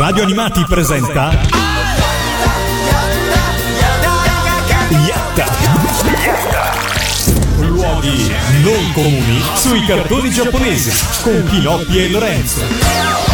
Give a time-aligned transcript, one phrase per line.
[0.00, 1.30] Radio Animati presenta
[4.88, 5.46] Yatta.
[7.58, 10.90] Luoghi non comuni sui cartoni giapponesi
[11.22, 13.29] con Pinocchio e Lorenzo.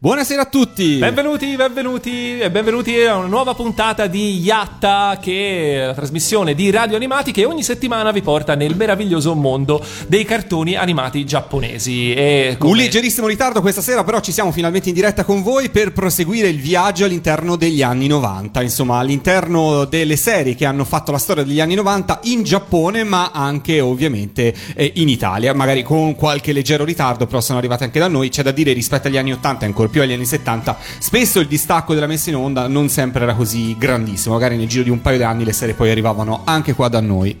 [0.00, 0.98] Buonasera a tutti!
[0.98, 6.70] Benvenuti, benvenuti e benvenuti a una nuova puntata di Yatta, che è la trasmissione di
[6.70, 12.14] radio animati che ogni settimana vi porta nel meraviglioso mondo dei cartoni animati giapponesi.
[12.14, 12.70] E come...
[12.70, 16.46] Un leggerissimo ritardo questa sera, però ci siamo finalmente in diretta con voi per proseguire
[16.46, 21.42] il viaggio all'interno degli anni 90, insomma all'interno delle serie che hanno fatto la storia
[21.42, 26.84] degli anni 90 in Giappone, ma anche ovviamente eh, in Italia, magari con qualche leggero
[26.84, 28.28] ritardo, però sono arrivate anche da noi.
[28.28, 31.94] C'è da dire rispetto agli anni 80 ancora più agli anni 70, spesso il distacco
[31.94, 34.34] della messa in onda non sempre era così grandissimo.
[34.34, 37.00] Magari nel giro di un paio di anni le serie poi arrivavano anche qua da
[37.00, 37.38] noi.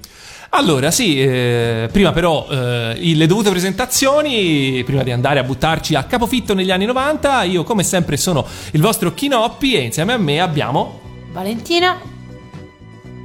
[0.50, 6.04] Allora, sì, eh, prima però eh, le dovute presentazioni, prima di andare a buttarci a
[6.04, 10.40] capofitto negli anni 90, io come sempre sono il vostro Kinoppi e insieme a me
[10.40, 11.00] abbiamo...
[11.32, 12.17] Valentina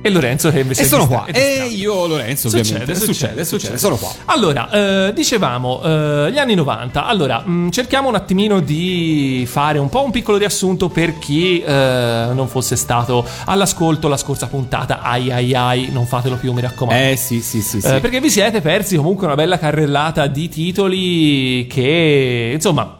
[0.05, 1.25] e Lorenzo che invece e sono qua.
[1.31, 2.93] e io Lorenzo ovviamente.
[2.93, 4.11] Succede, succede, succede, sono qua.
[4.25, 4.69] Allora
[5.07, 9.87] eh, dicevamo eh, gli anni 90 allora mh, mm, cerchiamo un attimino di fare un
[9.87, 14.99] po' un piccolo riassunto per chi eh, non fosse stato all'ascolto la scorsa puntata.
[15.01, 17.01] Ai ai ai non fatelo più mi raccomando.
[17.01, 17.87] Eh sì sì sì, sì.
[17.87, 22.97] Eh, perché vi siete persi comunque una bella carrellata di titoli che insomma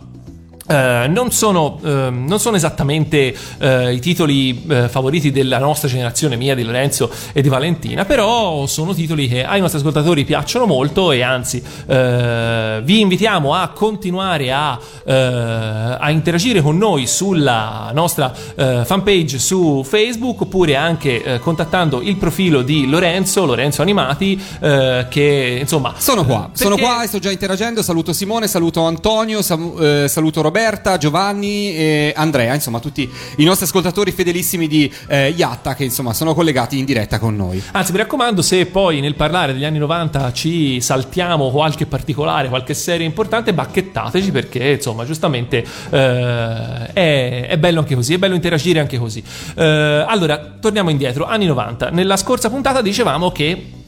[0.66, 6.56] Uh, non, sono, uh, non, sono, esattamente uh, i titoli favoriti della nostra generazione, mia,
[6.56, 11.22] di Lorenzo e di Valentina, però sono titoli che ai nostri ascoltatori piacciono molto e
[11.22, 20.41] anzi vi invitiamo a continuare a, a, interagire con noi sulla nostra fanpage su Facebook
[20.41, 25.95] oppure anche contattando il profilo di Lorenzo, Lorenzo Animati, che insomma...
[25.97, 30.53] Sono qua, sono qua e sto già interagendo, saluto Simone, saluto Antonio, saluto Roberto.
[30.54, 36.14] Roberta, Giovanni e Andrea, insomma tutti i nostri ascoltatori fedelissimi di eh, Yatta che insomma
[36.14, 37.59] sono collegati in diretta con noi.
[37.72, 42.75] Anzi mi raccomando se poi nel parlare degli anni 90 ci saltiamo qualche particolare, qualche
[42.75, 48.80] serie importante, bacchettateci perché insomma giustamente eh, è, è, bello anche così, è bello interagire
[48.80, 49.24] anche così.
[49.56, 51.90] Eh, allora torniamo indietro, anni 90.
[51.90, 53.81] Nella scorsa puntata dicevamo che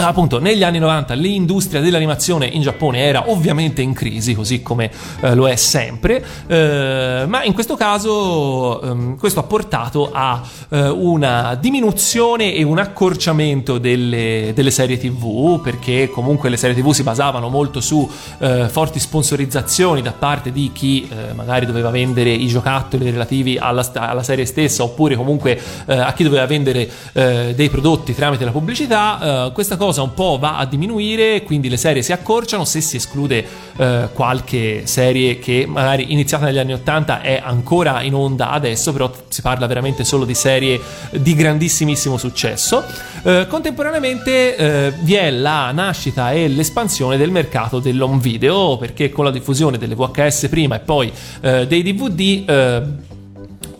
[0.00, 5.34] Appunto, negli anni 90 l'industria dell'animazione in Giappone era ovviamente in crisi, così come eh,
[5.34, 11.56] lo è sempre, eh, ma in questo caso ehm, questo ha portato a eh, una
[11.56, 17.48] diminuzione e un accorciamento delle, delle, serie TV, perché comunque le serie TV si basavano
[17.48, 23.10] molto su eh, forti sponsorizzazioni da parte di chi eh, magari doveva vendere i giocattoli
[23.10, 28.44] relativi alla, alla serie stessa, oppure comunque eh, a chi doveva vendere dei prodotti tramite
[28.44, 29.50] la pubblicità.
[29.52, 32.96] questa cosa cosa un po' va a diminuire, quindi le serie si accorciano, se si
[32.96, 33.42] esclude
[33.78, 39.10] eh, qualche serie che magari iniziata negli anni 80 è ancora in onda adesso, però
[39.28, 40.78] si parla veramente solo di serie
[41.12, 42.84] di grandissimissimo successo.
[43.22, 49.24] Eh, contemporaneamente eh, vi è la nascita e l'espansione del mercato dell'home video, perché con
[49.24, 51.10] la diffusione delle VHS prima e poi
[51.40, 53.06] eh, dei DVD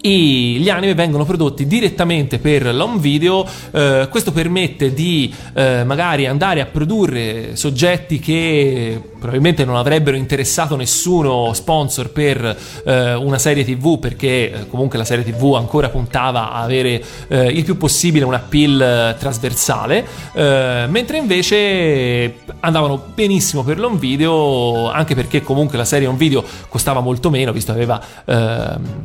[0.01, 6.27] eh, gli anime vengono prodotti direttamente per l'home video, eh, questo permette di eh, magari
[6.27, 13.65] andare a produrre soggetti che probabilmente non avrebbero interessato nessuno sponsor per eh, una serie
[13.65, 18.25] tv perché eh, comunque la serie tv ancora puntava a avere eh, il più possibile
[18.25, 25.85] un appeal eh, trasversale mentre invece andavano benissimo per l'home video anche perché comunque la
[25.85, 28.01] serie home video costava molto meno visto che aveva,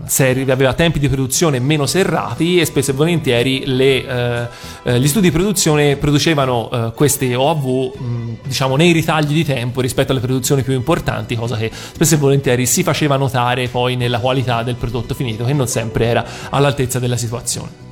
[0.05, 4.49] serie, aveva tempi di produzione meno serrati e spesso e volentieri le,
[4.83, 10.11] gli studi di produzione producevano queste OAV mh, diciamo nei ritagli di tempo rispetto rispetto
[10.11, 14.63] alle produzioni più importanti, cosa che spesso e volentieri si faceva notare poi nella qualità
[14.63, 17.91] del prodotto finito, che non sempre era all'altezza della situazione.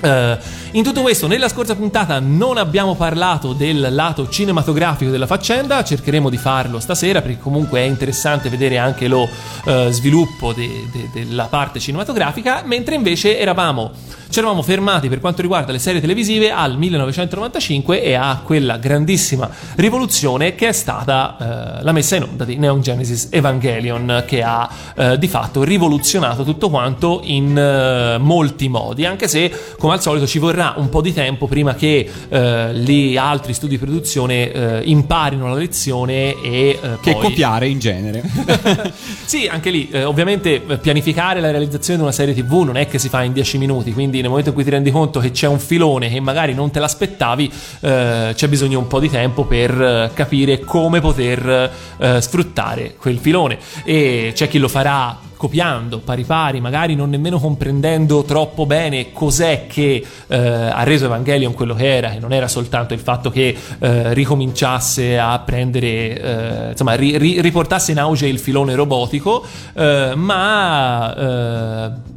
[0.00, 0.36] Uh,
[0.72, 6.28] in tutto questo, nella scorsa puntata non abbiamo parlato del lato cinematografico della faccenda, cercheremo
[6.28, 11.44] di farlo stasera perché comunque è interessante vedere anche lo uh, sviluppo de- de- della
[11.44, 13.92] parte cinematografica, mentre invece eravamo
[14.34, 19.48] ci eravamo fermati per quanto riguarda le serie televisive al 1995 e a quella grandissima
[19.76, 24.68] rivoluzione che è stata eh, la messa in onda di Neon Genesis Evangelion che ha
[24.96, 30.26] eh, di fatto rivoluzionato tutto quanto in eh, molti modi anche se come al solito
[30.26, 34.80] ci vorrà un po' di tempo prima che eh, gli altri studi di produzione eh,
[34.82, 37.22] imparino la lezione e eh, che poi...
[37.22, 38.22] copiare in genere.
[39.24, 43.08] Sì anche lì ovviamente pianificare la realizzazione di una serie tv non è che si
[43.08, 45.58] fa in 10 minuti quindi nel momento in cui ti rendi conto che c'è un
[45.58, 50.10] filone che magari non te l'aspettavi, eh, c'è bisogno un po' di tempo per eh,
[50.14, 53.58] capire come poter eh, sfruttare quel filone.
[53.84, 59.66] E c'è chi lo farà copiando pari pari, magari non nemmeno comprendendo troppo bene cos'è
[59.66, 63.54] che eh, ha reso Evangelion quello che era, che non era soltanto il fatto che
[63.78, 69.44] eh, ricominciasse a prendere, eh, insomma, ri, ri, riportasse in auge il filone robotico,
[69.74, 72.13] eh, ma eh,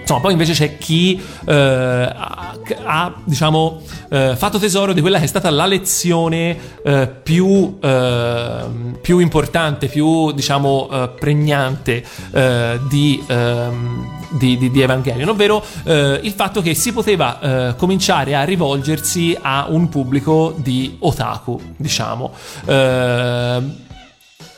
[0.00, 5.24] Insomma, poi invece c'è chi eh, ha, ha, diciamo, eh, fatto tesoro di quella che
[5.24, 8.64] è stata la lezione eh, più, eh,
[9.00, 16.32] più, importante, più, diciamo, eh, pregnante eh, di, ehm, di, di, di, Evangelion, ovvero il
[16.36, 22.32] fatto che si poteva cominciare a rivolgersi a un pubblico di otaku, diciamo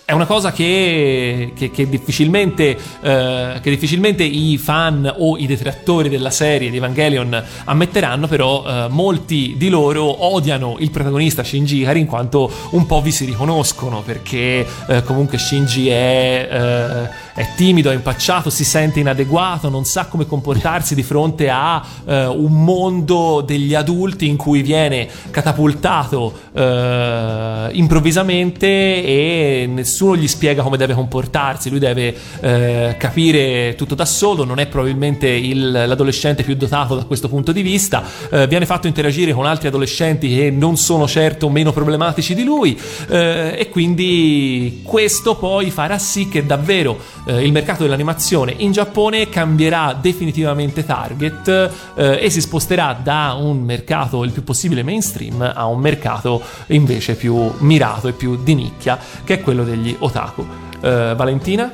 [0.08, 6.08] è una cosa che, che, che, difficilmente, eh, che, difficilmente, i fan o i detrattori
[6.08, 12.00] della serie di Evangelion ammetteranno, però eh, molti di loro odiano il protagonista Shinji Ikari
[12.00, 17.90] in quanto un po' vi si riconoscono, perché eh, comunque Shinji è eh, è timido,
[17.90, 23.44] è impacciato, si sente inadeguato, non sa come comportarsi di fronte a eh, un mondo
[23.46, 31.70] degli adulti in cui viene catapultato eh, improvvisamente e nessuno gli spiega come deve comportarsi,
[31.70, 37.04] lui deve eh, capire tutto da solo, non è probabilmente il, l'adolescente più dotato da
[37.04, 41.48] questo punto di vista, eh, viene fatto interagire con altri adolescenti che non sono certo
[41.48, 42.78] meno problematici di lui
[43.08, 49.28] eh, e quindi questo poi farà sì che davvero eh, il mercato dell'animazione in Giappone
[49.28, 55.66] cambierà definitivamente target eh, e si sposterà da un mercato il più possibile mainstream a
[55.66, 60.46] un mercato invece più mirato e più di nicchia, che è quello degli otaku.
[60.80, 61.72] Eh, Valentina?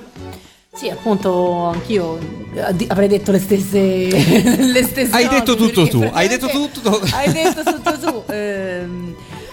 [0.74, 2.18] Sì, appunto, anch'io
[2.52, 3.78] eh, avrei detto le stesse,
[4.10, 7.00] le stesse Hai detto tutto tu, hai detto tutto.
[7.14, 8.32] Hai detto tutto tu.
[8.32, 8.84] Eh,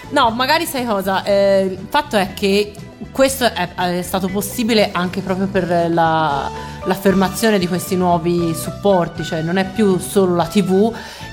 [0.10, 1.24] no, magari sai cosa?
[1.24, 2.74] Eh, il fatto è che
[3.12, 6.50] questo è, è, stato possibile anche proprio per la,
[6.86, 10.92] l'affermazione di questi nuovi supporti, cioè non è più solo la TV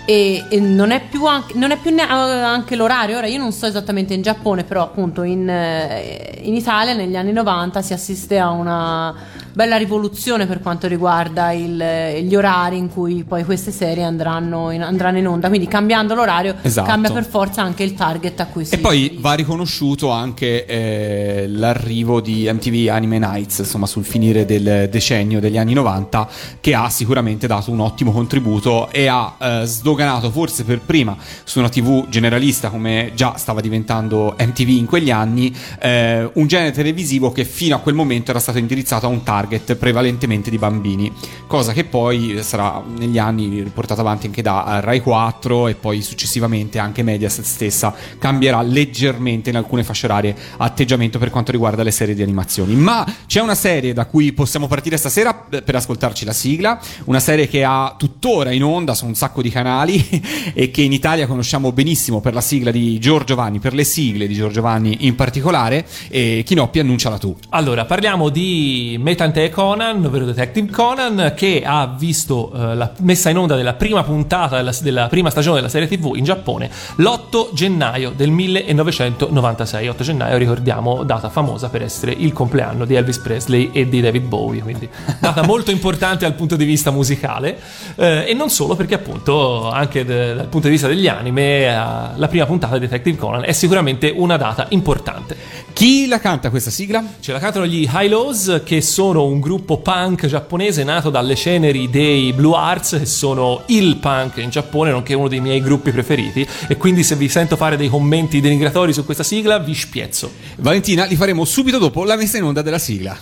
[0.08, 3.18] e, e non è più, anche, non è più anche l'orario.
[3.18, 7.82] Ora io non so esattamente in Giappone, però appunto in, in Italia negli anni 90
[7.82, 9.14] si assiste a una
[9.58, 14.82] bella rivoluzione per quanto riguarda il, gli orari in cui poi queste serie andranno in,
[14.82, 15.48] andranno in onda.
[15.48, 16.86] Quindi cambiando l'orario esatto.
[16.86, 18.74] cambia per forza anche il target a cui si.
[18.74, 24.88] E poi va riconosciuto anche eh, l'arrivo di MTV Anime Nights, insomma, sul finire del
[24.88, 26.28] decennio degli anni 90,
[26.60, 31.58] che ha sicuramente dato un ottimo contributo e ha eh, sdoganato forse per prima su
[31.58, 37.32] una TV generalista come già stava diventando MTV in quegli anni, eh, un genere televisivo
[37.32, 41.10] che fino a quel momento era stato indirizzato a un target target prevalentemente di bambini,
[41.46, 46.78] cosa che poi sarà negli anni portata avanti anche da Rai 4 e poi successivamente
[46.78, 52.14] anche Mediaset stessa cambierà leggermente in alcune fasce orarie atteggiamento per quanto riguarda le serie
[52.14, 52.74] di animazioni.
[52.74, 57.48] Ma c'è una serie da cui possiamo partire stasera per ascoltarci la sigla, una serie
[57.48, 60.06] che ha tuttora in onda su un sacco di canali
[60.52, 64.26] e che in Italia conosciamo benissimo per la sigla di Giorgio Vanni, per le sigle
[64.26, 67.34] di Giorgio Vanni in particolare e Chinoppi annunciala tu.
[67.50, 73.30] Allora, parliamo di Metant Detective Conan, ovvero Detective Conan, che ha visto eh, la messa
[73.30, 77.52] in onda della prima puntata della, della, prima stagione della serie TV in Giappone l'8
[77.52, 79.86] gennaio del 1996.
[79.86, 84.24] 8 gennaio, ricordiamo, data famosa per essere il compleanno di Elvis Presley e di David
[84.24, 84.88] Bowie, quindi
[85.20, 87.60] data molto importante dal punto di vista musicale
[87.94, 91.70] eh, e non solo perché appunto anche de, dal punto di vista degli anime eh,
[91.70, 95.36] la prima puntata di Detective Conan è sicuramente una data importante.
[95.72, 97.04] Chi la canta questa sigla?
[97.20, 101.88] Ce la cantano gli High Lows che sono un gruppo punk giapponese nato dalle ceneri
[101.88, 106.46] dei Blue Arts, che sono il punk in Giappone, nonché uno dei miei gruppi preferiti.
[106.66, 110.32] E quindi, se vi sento fare dei commenti denigratori su questa sigla, vi spiezzo.
[110.56, 113.16] Valentina, li faremo subito dopo la messa in onda della sigla.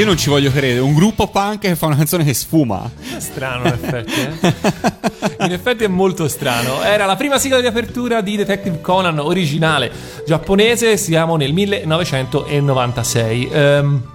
[0.00, 0.80] Io non ci voglio credere.
[0.80, 2.90] Un gruppo punk che fa una canzone che sfuma.
[3.18, 4.18] Strano, in effetti.
[4.18, 5.44] Eh?
[5.44, 6.80] in effetti è molto strano.
[6.80, 9.92] Era la prima sigla di apertura di Detective Conan originale
[10.26, 10.96] giapponese.
[10.96, 13.48] Siamo nel 1996.
[13.52, 14.09] Ehm.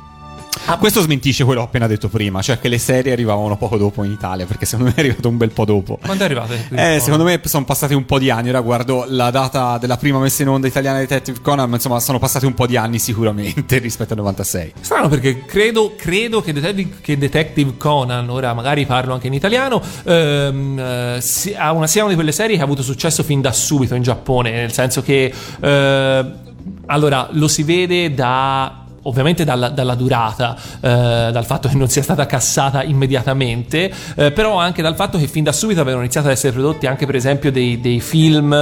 [0.67, 3.77] Ah, questo smentisce quello che ho appena detto prima, cioè che le serie arrivavano poco
[3.77, 6.00] dopo in Italia, perché secondo me è arrivato un bel po' dopo.
[6.03, 6.53] Quando è arrivato?
[6.72, 8.50] Eh, secondo me sono passati un po' di anni.
[8.50, 12.00] Ora guardo la data della prima messa in onda italiana di Detective Conan, ma insomma
[12.00, 14.74] sono passati un po' di anni sicuramente rispetto al 96.
[14.81, 19.79] Strano perché credo, credo che, Detective, che, Detective, Conan, ora magari parlo anche in italiano,
[20.03, 23.51] ehm, eh, sia, una, sia una di quelle serie che ha avuto successo fin da
[23.51, 25.31] subito in Giappone, nel senso che...
[25.60, 26.43] Eh,
[26.88, 32.03] allora, lo si vede da ovviamente dalla, dalla durata, eh, dal fatto che non sia
[32.03, 36.33] stata cassata immediatamente, eh, però anche dal fatto che fin da subito avevano iniziato ad
[36.33, 38.53] essere prodotti anche per esempio dei, dei film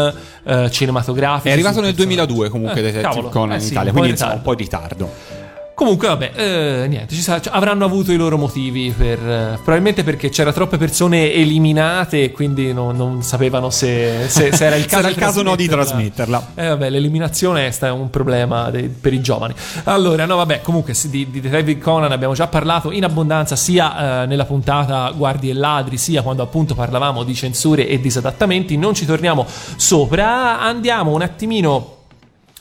[0.44, 1.50] eh, cinematografici.
[1.50, 4.42] È arrivato nel 2002 comunque eh, Detective cavolo, Conan in eh, Italia, quindi insomma un
[4.42, 5.43] po' in ritardo.
[5.76, 9.18] Comunque, vabbè, eh, niente, sa, avranno avuto i loro motivi per.
[9.18, 14.66] Eh, probabilmente perché c'era troppe persone eliminate e quindi non, non sapevano se, se, se,
[14.66, 16.52] era il caso, era il caso no di trasmetterla.
[16.54, 19.56] Eh, vabbè, l'eliminazione è un problema dei, per i giovani.
[19.86, 24.26] Allora, no, vabbè, comunque di, di David Conan abbiamo già parlato in abbondanza sia eh,
[24.28, 28.78] nella puntata Guardi e Ladri, sia quando appunto parlavamo di censure e disadattamenti.
[28.78, 32.02] Non ci torniamo sopra, andiamo un attimino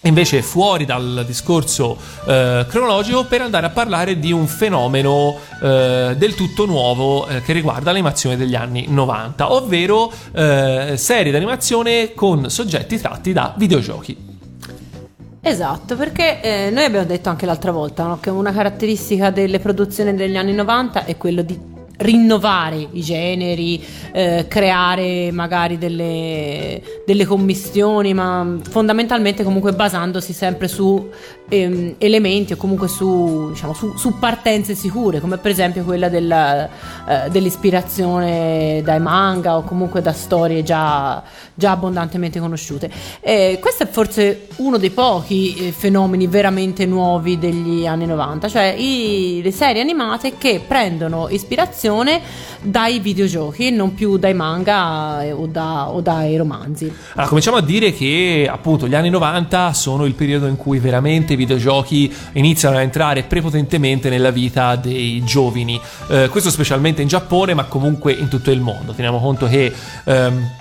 [0.03, 6.35] invece fuori dal discorso eh, cronologico per andare a parlare di un fenomeno eh, del
[6.35, 12.99] tutto nuovo eh, che riguarda l'animazione degli anni 90, ovvero eh, serie d'animazione con soggetti
[12.99, 14.31] tratti da videogiochi.
[15.45, 20.15] Esatto, perché eh, noi abbiamo detto anche l'altra volta no, che una caratteristica delle produzioni
[20.15, 21.72] degli anni 90 è quello di
[22.03, 23.83] rinnovare i generi,
[24.13, 31.09] eh, creare magari delle, delle, commissioni, ma fondamentalmente comunque basandosi sempre su
[31.49, 36.67] ehm, elementi o comunque su, diciamo, su, su, partenze sicure, come per esempio quella della,
[36.67, 41.23] eh, dell'ispirazione dai manga o comunque da storie già,
[41.55, 42.91] già abbondantemente conosciute.
[43.21, 48.75] E questo è forse uno dei pochi eh, fenomeni veramente nuovi degli anni 90, cioè
[48.77, 51.92] i, le serie animate che prendono ispirazione
[52.63, 56.93] dai videogiochi e non più dai manga eh, o, da, o dai romanzi.
[57.13, 61.33] Allora, cominciamo a dire che appunto gli anni 90 sono il periodo in cui veramente
[61.35, 65.81] i videogiochi iniziano a entrare prepotentemente nella vita dei giovani.
[66.09, 68.93] Eh, questo specialmente in Giappone, ma comunque in tutto il mondo.
[68.93, 69.73] Teniamo conto che.
[70.05, 70.61] Ehm,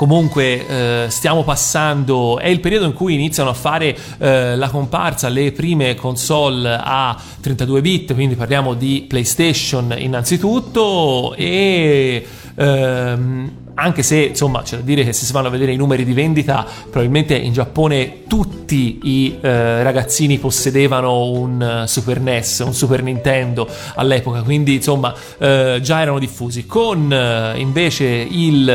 [0.00, 5.28] comunque eh, stiamo passando, è il periodo in cui iniziano a fare eh, la comparsa
[5.28, 14.16] le prime console a 32 bit, quindi parliamo di PlayStation innanzitutto e ehm, anche se
[14.16, 17.34] insomma c'è da dire che se si vanno a vedere i numeri di vendita probabilmente
[17.34, 24.42] in Giappone tutti i eh, ragazzini possedevano un uh, Super NES, un Super Nintendo all'epoca,
[24.42, 26.66] quindi insomma eh, già erano diffusi.
[26.66, 28.68] Con eh, invece il,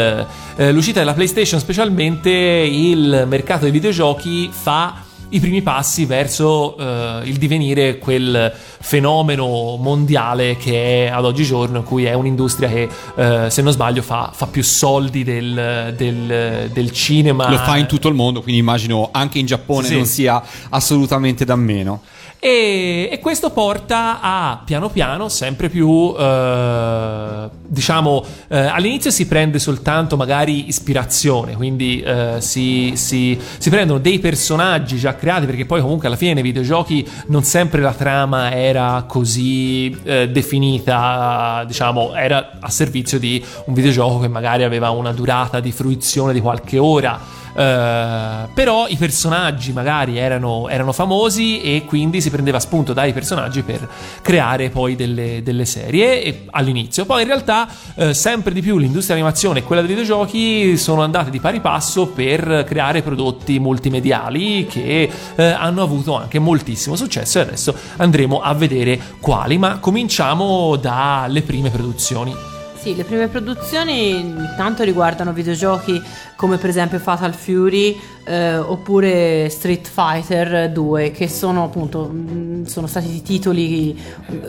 [0.55, 5.04] eh, l'uscita della PlayStation specialmente il mercato dei videogiochi fa
[5.35, 11.83] i primi passi verso uh, il divenire quel fenomeno mondiale che è ad oggigiorno, in
[11.83, 16.91] cui è un'industria che, uh, se non sbaglio, fa, fa più soldi del, del, del,
[16.91, 17.49] cinema.
[17.49, 19.95] Lo fa in tutto il mondo, quindi immagino anche in Giappone sì.
[19.95, 22.01] non sia assolutamente da meno.
[22.39, 29.57] E, e, questo porta a piano piano sempre più, eh, diciamo, eh, all'inizio si prende
[29.57, 35.81] soltanto magari ispirazione, quindi eh, si, si, si, prendono dei personaggi già creati, perché poi
[35.81, 42.57] comunque alla fine nei videogiochi non sempre la trama era così eh, definita, diciamo, era
[42.59, 47.43] a servizio di un videogioco che magari aveva una durata di fruizione di qualche ora.
[47.55, 53.63] Uh, però i personaggi magari erano, erano, famosi e quindi si prendeva spunto dai personaggi
[53.63, 53.89] per
[54.21, 57.05] creare poi delle, delle serie all'inizio.
[57.05, 61.29] Poi in realtà uh, sempre di più l'industria dell'animazione e quella dei videogiochi sono andate
[61.29, 67.41] di pari passo per creare prodotti multimediali che uh, hanno avuto anche moltissimo successo e
[67.43, 72.54] adesso andremo a vedere quali, ma cominciamo dalle prime produzioni.
[72.85, 75.99] Sì, le prime produzioni intanto riguardano videogiochi
[76.35, 82.85] come per esempio Fatal Fury eh, oppure Street Fighter 2 che sono appunto mm, sono
[82.85, 83.99] stati titoli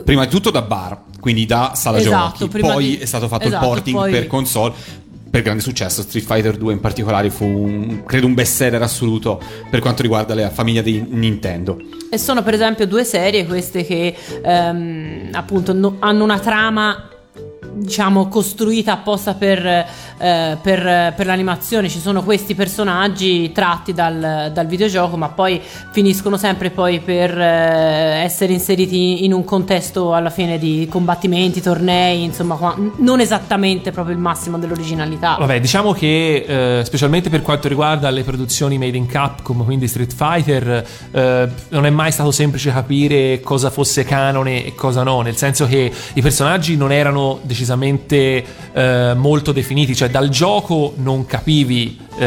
[0.05, 2.59] prima di tutto da bar quindi da sala esatto, giochi.
[2.59, 2.97] poi di...
[2.99, 4.11] è stato fatto esatto, il porting poi...
[4.11, 4.75] per console.
[5.31, 9.41] Per grande successo Street Fighter 2 in particolare fu un, credo un best seller assoluto
[9.71, 11.79] per quanto riguarda la famiglia di Nintendo.
[12.11, 17.09] E sono per esempio due serie queste che ehm, appunto no, hanno una trama
[17.77, 21.89] diciamo costruita apposta per, eh, per, per l'animazione.
[21.89, 25.61] Ci sono questi personaggi tratti dal, dal videogioco, ma poi
[25.91, 32.25] finiscono sempre poi per eh, essere inseriti in un contesto alla fine di combattimenti, tornei,
[32.25, 35.37] insomma, qua- non esattamente proprio il massimo dell'originalità.
[35.39, 40.15] Vabbè, diciamo che eh, specialmente per quanto riguarda le produzioni made in Capcom, quindi Street
[40.15, 45.37] Fighter, eh, non è mai stato semplice capire cosa fosse canone e cosa no, nel
[45.37, 51.99] senso che i personaggi non erano decisamente eh, molto definiti, cioè dal gioco non capivi
[52.19, 52.27] eh,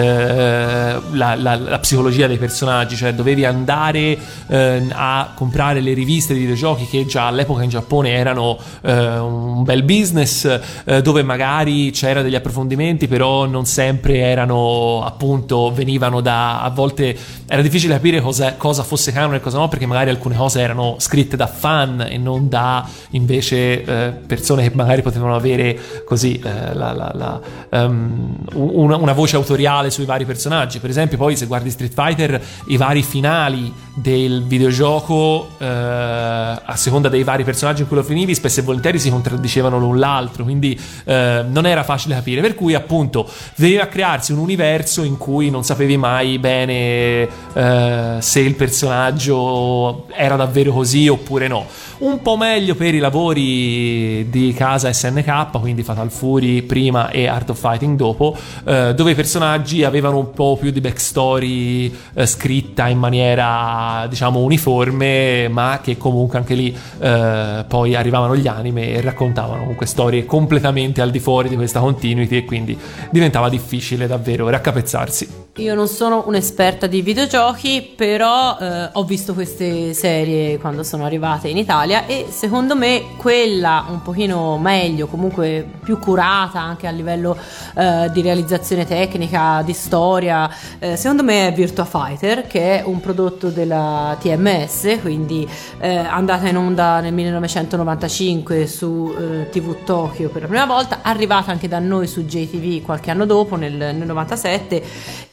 [1.12, 6.42] la, la- la psicologia dei personaggi, cioè dovevi andare eh, a comprare le riviste di
[6.42, 12.22] videogiochi che già all'epoca in Giappone erano eh, un bel business, eh, dove magari c'era
[12.22, 18.54] degli approfondimenti, però non sempre erano appunto venivano da a volte era difficile capire cosa,
[18.56, 22.18] cosa fosse canone e cosa no, perché magari alcune cose erano scritte da fan e
[22.18, 27.40] non da invece eh, persone che magari potevano avere così eh, la- la- la,
[27.70, 30.80] ehm, una, una voce autoriale sui vari personaggi.
[30.80, 37.10] Per esempio, poi se guardi Street Fighter, i vari finali del videogioco, eh, a seconda
[37.10, 40.80] dei vari personaggi in cui lo finivi, spesso e volentieri si contraddicevano l'un l'altro, quindi
[41.06, 42.42] eh, non era facile capire.
[42.42, 48.16] Per cui, appunto, veniva a crearsi un universo in cui non sapevi mai bene eh,
[48.20, 51.66] se il personaggio era davvero così oppure no.
[52.00, 55.19] Un po' meglio per i lavori di casa SNK,
[55.60, 60.32] quindi Fatal Fury prima e Art of Fighting dopo, eh, dove i personaggi avevano un
[60.32, 66.76] po' più di backstory eh, scritta in maniera diciamo uniforme, ma che comunque anche lì
[67.00, 71.80] eh, poi arrivavano gli anime e raccontavano comunque storie completamente al di fuori di questa
[71.80, 72.78] continuity e quindi
[73.10, 75.49] diventava difficile davvero raccapezzarsi.
[75.60, 81.50] Io non sono un'esperta di videogiochi, però eh, ho visto queste serie quando sono arrivate
[81.50, 87.38] in Italia e secondo me quella un pochino meglio, comunque più curata anche a livello
[87.76, 93.02] eh, di realizzazione tecnica, di storia, eh, secondo me è Virtua Fighter, che è un
[93.02, 95.46] prodotto della TMS, quindi
[95.80, 101.52] eh, andata in onda nel 1995 su eh, TV Tokyo per la prima volta, arrivata
[101.52, 104.84] anche da noi su JTV qualche anno dopo, nel, nel 97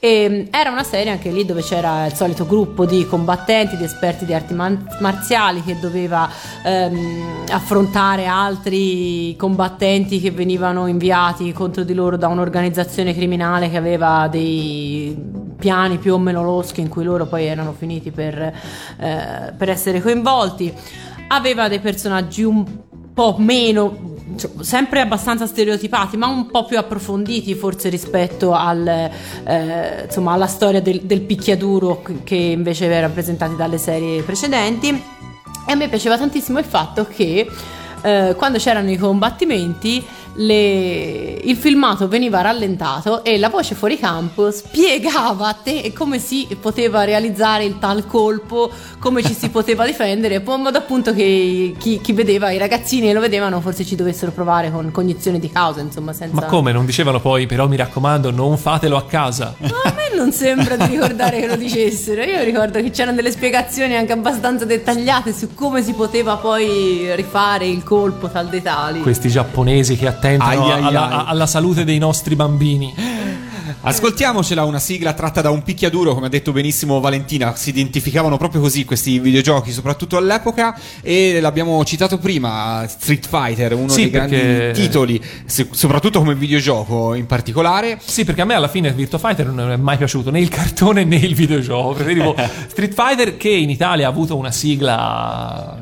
[0.01, 3.85] e mh, era una serie anche lì dove c'era il solito gruppo di combattenti, di
[3.85, 6.29] esperti di arti marziali che doveva
[6.65, 14.29] ehm, affrontare altri combattenti che venivano inviati contro di loro da un'organizzazione criminale che aveva
[14.29, 15.17] dei
[15.59, 20.01] piani più o meno loschi in cui loro poi erano finiti per, eh, per essere
[20.01, 20.73] coinvolti.
[21.29, 22.65] Aveva dei personaggi un
[23.17, 30.03] po' meno cioè, sempre abbastanza stereotipati, ma un po' più approfonditi forse rispetto al, eh,
[30.05, 34.89] insomma, alla storia del, del picchiaduro che invece era rappresentati dalle serie precedenti.
[35.67, 37.49] E a me piaceva tantissimo il fatto che
[38.03, 40.05] eh, quando c'erano i combattimenti
[40.37, 46.47] le- il filmato veniva rallentato e la voce fuori campo spiegava a te come si
[46.61, 52.01] poteva realizzare il tal colpo, come ci si poteva difendere, in modo appunto che chi,
[52.01, 55.81] chi vedeva, i ragazzini che lo vedevano, forse ci dovessero provare con cognizione di causa,
[55.81, 56.35] insomma, senza...
[56.35, 56.73] Ma come?
[56.73, 59.55] Non dicevano poi, però mi raccomando, non fatelo a casa.
[59.59, 62.23] No, a me non sembra di ricordare che lo dicessero.
[62.23, 67.67] Io ricordo che c'erano delle spiegazioni anche abbastanza dettagliate su come si poteva poi rifare
[67.67, 69.01] il colpo tal dei tali.
[69.01, 71.25] Questi giapponesi che attentano Ai, ai, alla, ai.
[71.29, 72.95] alla salute dei nostri bambini.
[73.79, 78.61] Ascoltiamocela una sigla tratta da un picchiaduro, come ha detto benissimo Valentina, si identificavano proprio
[78.61, 84.37] così questi videogiochi, soprattutto all'epoca, e l'abbiamo citato prima, Street Fighter, uno Sì, dei grandi
[84.37, 87.99] perché- titoli, se- soprattutto come videogioco in particolare.
[88.05, 91.05] Sì, perché a me alla fine Virtua Fighter non è mai piaciuto né il cartone
[91.05, 91.93] né il videogioco.
[91.93, 92.35] Preferivo
[92.69, 95.79] Street Fighter che in Italia ha avuto una sigla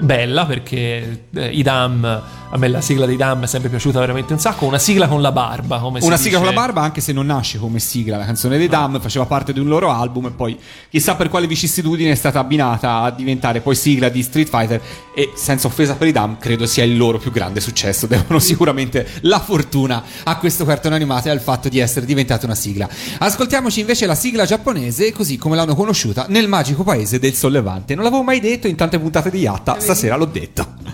[0.00, 4.32] bella perché eh, i Dam a me la sigla dei Dam è sempre piaciuta veramente
[4.32, 6.44] un sacco una sigla con la barba come si Una sigla dice.
[6.44, 9.52] con la barba, anche se non nasce come sigla, la canzone dei Dam faceva parte
[9.52, 10.58] di un loro album e poi
[10.88, 14.80] chissà per quale vicissitudine è stata abbinata a diventare poi sigla di Street Fighter
[15.14, 19.06] e senza offesa per i Dam credo sia il loro più grande successo, devono sicuramente
[19.22, 22.88] la fortuna a questo cartone animato e al fatto di essere diventata una sigla.
[23.18, 27.94] Ascoltiamoci invece la sigla giapponese così come l'hanno conosciuta nel magico paese del sollevante.
[27.94, 30.87] Non l'avevo mai detto in tante puntate di Yatta, stasera l'ho detto.「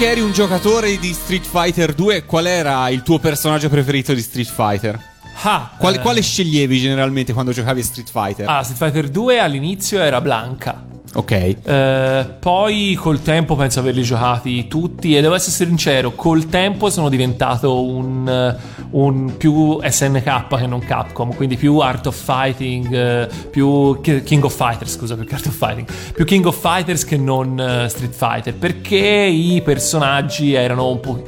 [0.00, 4.22] che eri un giocatore di Street Fighter 2, qual era il tuo personaggio preferito di
[4.22, 4.98] Street Fighter?
[5.42, 8.48] Ah, Quale, eh, quale sceglievi generalmente quando giocavi a Street Fighter?
[8.48, 10.82] Ah, Street Fighter 2 all'inizio era Blanca.
[11.12, 11.32] Ok.
[11.32, 17.10] Eh, poi col tempo penso averli giocati tutti e devo essere sincero, col tempo sono
[17.10, 18.56] diventato un,
[18.92, 20.80] un più SNK che non
[21.20, 25.46] Capcom, quindi più Art of Fighting, eh, più Ki- King of Fighters, scusa, più Art
[25.46, 30.88] of Fighting, più King of Fighters che non eh, Street Fighter, perché i personaggi erano
[30.88, 31.22] un po'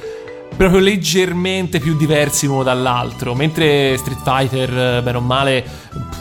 [0.63, 5.65] proprio leggermente più diversi l'uno dall'altro, mentre Street Fighter, eh, bene o male,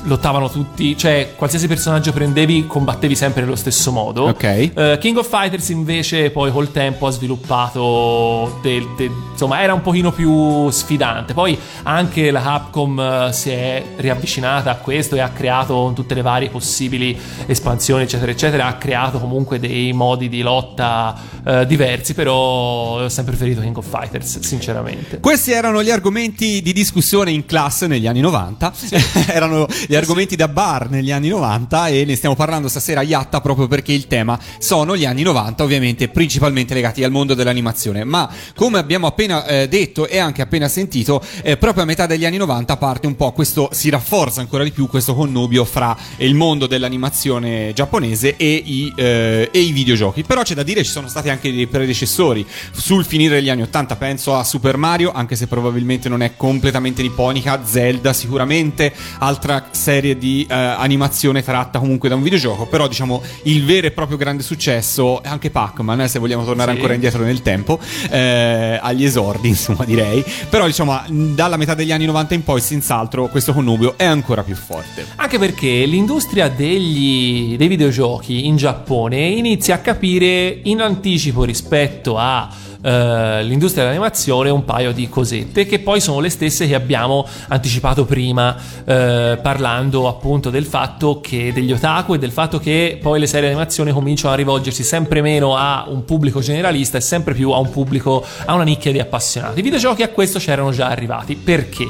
[0.04, 4.24] lottavano tutti, cioè qualsiasi personaggio prendevi combattevi sempre nello stesso modo.
[4.24, 4.44] Ok.
[4.44, 9.82] Eh, King of Fighters invece poi col tempo ha sviluppato del, del- insomma era un
[9.82, 11.34] pochino più sfidante.
[11.34, 16.22] Poi anche la Capcom eh, si è riavvicinata a questo e ha creato tutte le
[16.24, 23.04] varie possibili espansioni eccetera eccetera, ha creato comunque dei modi di lotta eh, diversi, però
[23.04, 25.20] ho sempre preferito King of Fighters, sinceramente.
[25.20, 28.74] Questi erano gli argomenti di discussione in classe negli anni 90.
[29.28, 33.42] erano gli argomenti da bar negli anni 90 e ne stiamo parlando stasera a Yatta
[33.42, 38.04] proprio perché il tema sono gli anni 90, ovviamente principalmente legati al mondo dell'animazione.
[38.04, 42.26] Ma come abbiamo appena eh, detto e anche appena sentito, eh, proprio a metà degli
[42.26, 46.36] anni 90 parte un po' questo, si rafforza ancora di più questo connubio fra il
[46.36, 50.24] mondo dell'animazione giapponese e i, eh, e i videogiochi.
[50.24, 53.96] Però c'è da dire ci sono stati anche dei predecessori sul finire degli anni 80,
[53.96, 60.18] penso a Super Mario, anche se probabilmente non è completamente nipponica, Zelda sicuramente, altra serie
[60.18, 64.44] di eh, animazione tratta comunque da un videogioco, però diciamo il vero e proprio grande
[64.44, 66.76] successo, anche Pac-Man, eh, se vogliamo tornare Sì.
[66.78, 72.06] ancora indietro nel tempo, eh, agli esordi, insomma direi, però diciamo dalla metà degli anni
[72.06, 75.06] 90 in poi senz'altro questo connubio è ancora più forte.
[75.16, 82.50] Anche perché l'industria degli, dei videogiochi in Giappone inizia a capire in anticipo rispetto a
[82.82, 88.06] eh, l'industria dell'animazione un paio di cosette che poi sono le stesse che abbiamo anticipato
[88.06, 93.28] prima eh, parlando appunto del fatto che degli otaku e del fatto che poi le
[93.28, 97.52] serie di animazione cominciano a rivolgersi sempre meno a un pubblico generalista e sempre più
[97.52, 101.36] a un pubblico a una nicchia di appassionati i videogiochi a questo c'erano già arrivati
[101.36, 101.86] perché?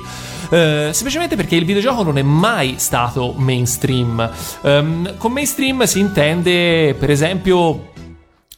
[0.53, 4.29] Eh, semplicemente perché il videogioco non è mai stato mainstream.
[4.63, 7.90] Ehm, con mainstream si intende, per esempio,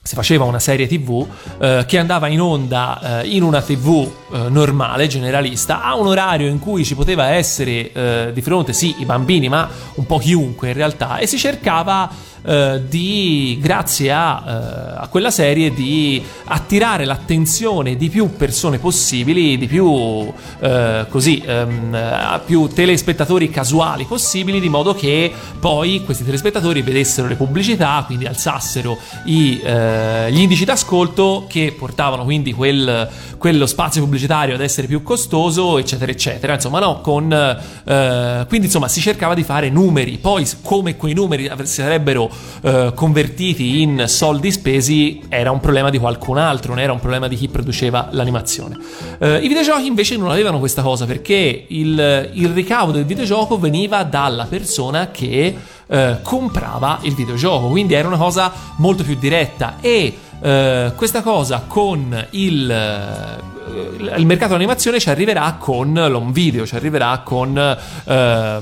[0.06, 1.26] si faceva una serie tv
[1.60, 6.50] eh, che andava in onda eh, in una tv eh, normale, generalista, a un orario
[6.50, 10.68] in cui ci poteva essere eh, di fronte, sì, i bambini, ma un po' chiunque
[10.68, 12.10] in realtà, e si cercava
[12.46, 19.58] eh, di, grazie a, eh, a quella serie, di attirare l'attenzione di più persone possibili,
[19.58, 26.82] di più eh, così, ehm, più telespettatori casuali possibili, di modo che poi questi telespettatori
[26.82, 33.66] vedessero le pubblicità, quindi alzassero i, eh, gli indici d'ascolto che portavano quindi quel- quello
[33.66, 36.54] spazio pubblicitario ad essere più costoso, eccetera, eccetera.
[36.54, 41.52] Insomma, no, con, eh, quindi insomma si cercava di fare numeri, poi come quei numeri
[41.64, 47.00] sarebbero eh, convertiti in soldi spesi era un problema di qualcun altro, non era un
[47.00, 48.78] problema di chi produceva l'animazione.
[49.20, 54.04] Eh, I videogiochi invece non avevano questa cosa perché il, il ricavo del videogioco veniva
[54.04, 55.56] dalla persona che
[55.88, 61.64] eh, comprava il videogioco, quindi era una cosa molto più diretta e eh, questa cosa
[61.68, 68.60] con il, eh, il mercato dell'animazione ci arriverà con l'home video, ci arriverà con, eh,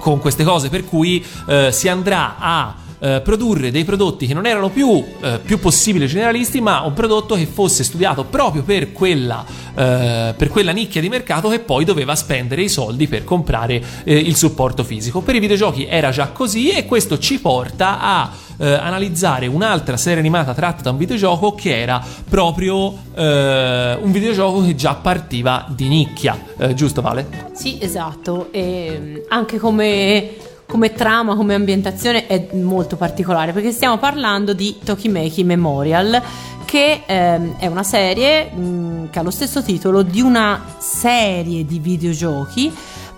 [0.00, 4.46] con queste cose, per cui eh, si andrà a eh, produrre dei prodotti che non
[4.46, 9.44] erano più, eh, più possibili generalisti, ma un prodotto che fosse studiato proprio per quella,
[9.74, 14.16] eh, per quella nicchia di mercato che poi doveva spendere i soldi per comprare eh,
[14.16, 15.20] il supporto fisico.
[15.20, 20.18] Per i videogiochi era già così e questo ci porta a eh, analizzare un'altra serie
[20.18, 26.38] animata tratta da un videogioco che era proprio un videogioco che già partiva di nicchia,
[26.72, 27.50] giusto Vale?
[27.52, 28.48] Sì, esatto.
[28.52, 30.30] E anche come,
[30.70, 36.22] come trama, come ambientazione è molto particolare perché stiamo parlando di Tokimeki Memorial,
[36.64, 41.80] che ehm, è una serie mh, che ha lo stesso titolo di una serie di
[41.80, 42.72] videogiochi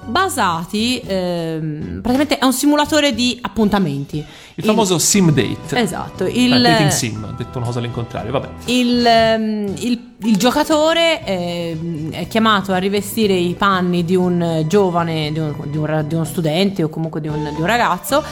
[0.04, 4.24] basati ehm, praticamente è un simulatore di appuntamenti.
[4.54, 5.78] Il famoso sim date.
[5.80, 8.48] Esatto, Eh, il, dating sim, ho detto una cosa all'incontrario, vabbè.
[8.66, 14.66] il, ehm, il- il giocatore ehm, è chiamato a rivestire i panni di un eh,
[14.68, 18.22] giovane, di, un, di un di uno studente o comunque di un, di un ragazzo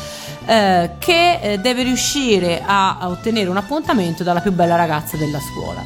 [0.47, 5.41] eh, che eh, deve riuscire a, a ottenere un appuntamento dalla più bella ragazza della
[5.41, 5.83] scuola.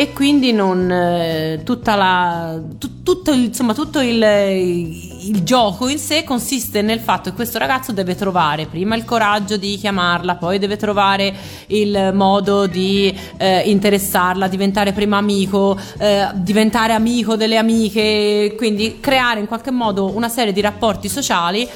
[0.00, 6.24] E quindi non eh, tutta la, tu- tutto insomma, tutto il, il gioco in sé
[6.24, 10.78] consiste nel fatto che questo ragazzo deve trovare prima il coraggio di chiamarla, poi deve
[10.78, 11.34] trovare
[11.66, 19.40] il modo di eh, interessarla, diventare prima amico, eh, diventare amico delle amiche, quindi creare
[19.40, 21.68] in qualche modo una serie di rapporti sociali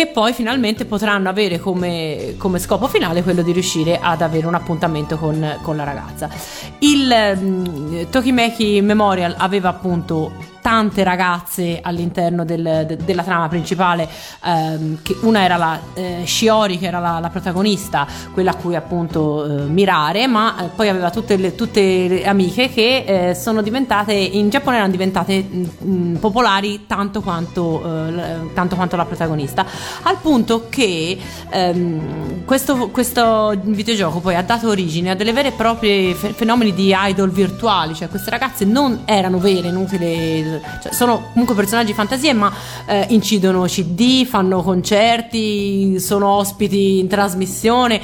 [0.00, 4.54] che poi finalmente potranno avere come, come scopo finale quello di riuscire ad avere un
[4.54, 6.30] appuntamento con, con la ragazza.
[6.78, 14.08] Il mm, Tokimeki Memorial aveva appunto tante ragazze all'interno del- de- della trama principale
[14.44, 19.44] ehm, una era la eh, Shiori che era la, la protagonista quella a cui appunto
[19.44, 24.12] eh, mirare ma eh, poi aveva tutte le, tutte le amiche che eh, sono diventate
[24.12, 29.64] in Giappone erano diventate mh, mh, popolari tanto quanto, eh, tanto quanto la protagonista
[30.02, 31.18] al punto che
[31.50, 36.74] ehm, questo, questo videogioco poi ha dato origine a delle vere e proprie fe- fenomeni
[36.74, 40.49] di idol virtuali, cioè queste ragazze non erano vere, inutile,
[40.82, 42.52] cioè sono comunque personaggi di fantasia, ma
[42.86, 48.00] eh, incidono CD, fanno concerti, sono ospiti in trasmissione.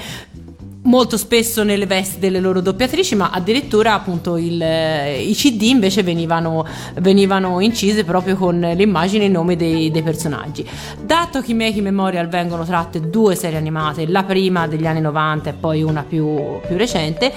[0.86, 6.04] Molto spesso nelle vesti delle loro doppiatrici, ma addirittura appunto il, eh, i CD invece
[6.04, 6.64] venivano,
[7.00, 10.64] venivano incise proprio con l'immagine e i nomi dei, dei personaggi.
[11.02, 15.82] Da Tokimeki Memorial vengono tratte due serie animate, la prima degli anni 90 e poi
[15.82, 17.32] una più, più recente,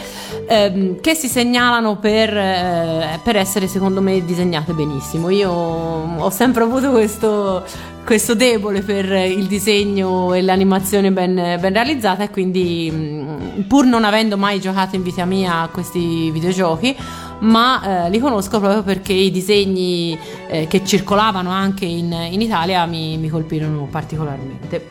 [0.47, 5.29] ehm, che si segnalano per, eh, per essere secondo me disegnate benissimo.
[5.31, 7.63] Io ho sempre avuto questo,
[8.09, 14.03] questo debole per il disegno e l'animazione ben, ben realizzata e quindi mh, pur non
[14.03, 16.95] avendo mai giocato in vita mia a questi videogiochi
[17.41, 20.17] ma eh, li conosco proprio perché i disegni
[20.47, 24.87] eh, che circolavano anche in, in Italia mi, mi colpirono particolarmente.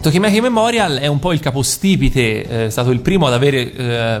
[0.00, 4.20] Tokimeki Memorial è un po' il capostipite, eh, è stato il primo ad avere eh,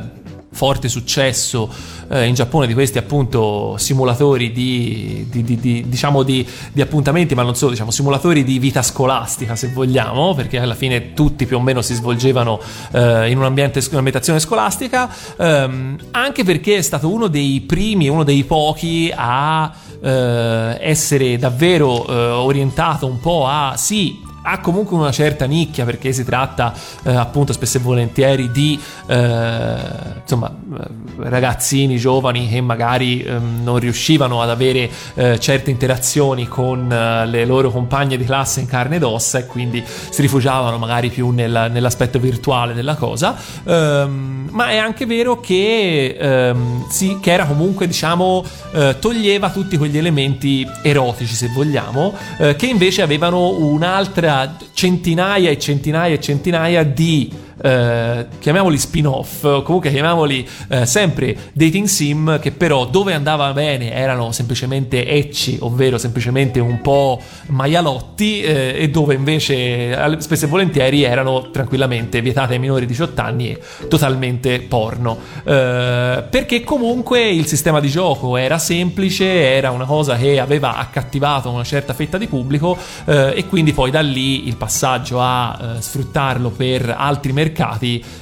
[0.52, 1.68] forte successo
[2.08, 6.46] eh, in Giappone di questi appunto simulatori di, di- di- di- diciamo di,
[6.78, 11.46] appuntamenti, ma non solo, diciamo simulatori di vita scolastica se vogliamo, perché alla fine tutti
[11.46, 12.60] più o meno si svolgevano
[12.92, 18.24] eh, in un ambiente, un'ambientazione scolastica, ehm, anche perché è stato uno dei primi, uno
[18.24, 25.12] dei pochi a eh, essere davvero eh, orientato un po' a sì ha comunque una
[25.12, 26.72] certa nicchia perché si tratta
[27.04, 29.76] eh, appunto spesso e volentieri di eh,
[30.20, 30.86] insomma eh,
[31.16, 37.44] ragazzini giovani che magari ehm, non riuscivano ad avere eh, certe interazioni con eh, le
[37.44, 41.68] loro compagne di classe in carne ed ossa e quindi si rifugiavano magari più nel-
[41.70, 43.36] nell'aspetto virtuale della cosa.
[43.64, 49.76] Ehm, ma è anche vero che, ehm, sì, che era comunque diciamo eh, toglieva tutti
[49.76, 54.31] quegli elementi erotici se vogliamo eh, che invece avevano un'altra
[54.72, 57.30] centinaia e centinaia e centinaia di
[57.62, 64.32] eh, chiamiamoli spin-off, comunque chiamiamoli eh, sempre dating sim, che però dove andava bene erano
[64.32, 71.50] semplicemente ecci, ovvero semplicemente un po' maialotti, eh, e dove invece spesso e volentieri erano
[71.50, 75.16] tranquillamente vietate ai minori di 18 anni e totalmente porno.
[75.44, 81.48] Eh, perché comunque il sistema di gioco era semplice, era una cosa che aveva accattivato
[81.50, 86.50] una certa fetta di pubblico eh, e quindi poi da lì il passaggio a sfruttarlo
[86.50, 87.50] per altri mercati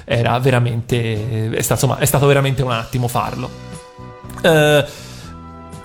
[0.04, 3.50] era veramente è stato, insomma, è stato veramente un attimo farlo.
[4.42, 4.84] Eh,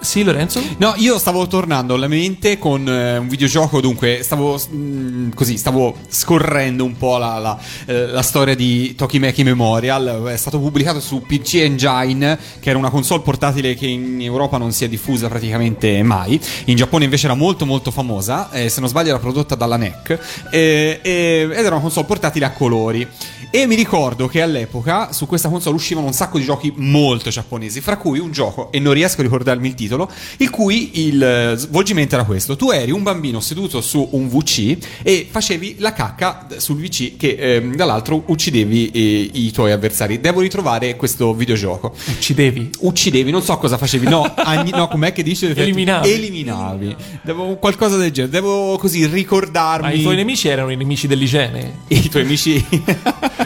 [0.05, 0.61] sì, Lorenzo?
[0.77, 5.95] No, io stavo tornando alla mente con eh, un videogioco, dunque stavo mm, così, stavo
[6.07, 10.23] scorrendo un po' la, la, eh, la storia di Tokimeki Memorial.
[10.27, 14.71] È stato pubblicato su PC Engine, che era una console portatile che in Europa non
[14.71, 16.39] si è diffusa praticamente mai.
[16.65, 20.19] In Giappone invece era molto molto famosa, eh, se non sbaglio era prodotta dalla NEC,
[20.51, 23.07] eh, ed era una console portatile a colori.
[23.55, 27.79] E mi ricordo che all'epoca su questa console uscivano un sacco di giochi molto giapponesi,
[27.79, 29.94] fra cui un gioco, e non riesco a ricordarmi il titolo,
[30.37, 32.55] il cui il eh, svolgimento era questo.
[32.55, 37.35] Tu eri un bambino seduto su un VC e facevi la cacca sul VC che
[37.39, 40.19] ehm, dall'altro uccidevi eh, i tuoi avversari.
[40.19, 41.93] Devo ritrovare questo videogioco.
[42.07, 42.69] Uccidevi.
[42.79, 45.53] Uccidevi, non so cosa facevi, no, agni- no com'è che dice?
[45.55, 46.11] Eliminavi.
[46.11, 46.95] Eliminavi.
[47.23, 49.87] Devo qualcosa del genere, devo così ricordarmi.
[49.87, 51.79] Ma i tuoi nemici erano i nemici dell'igiene?
[51.87, 52.63] I tuoi amici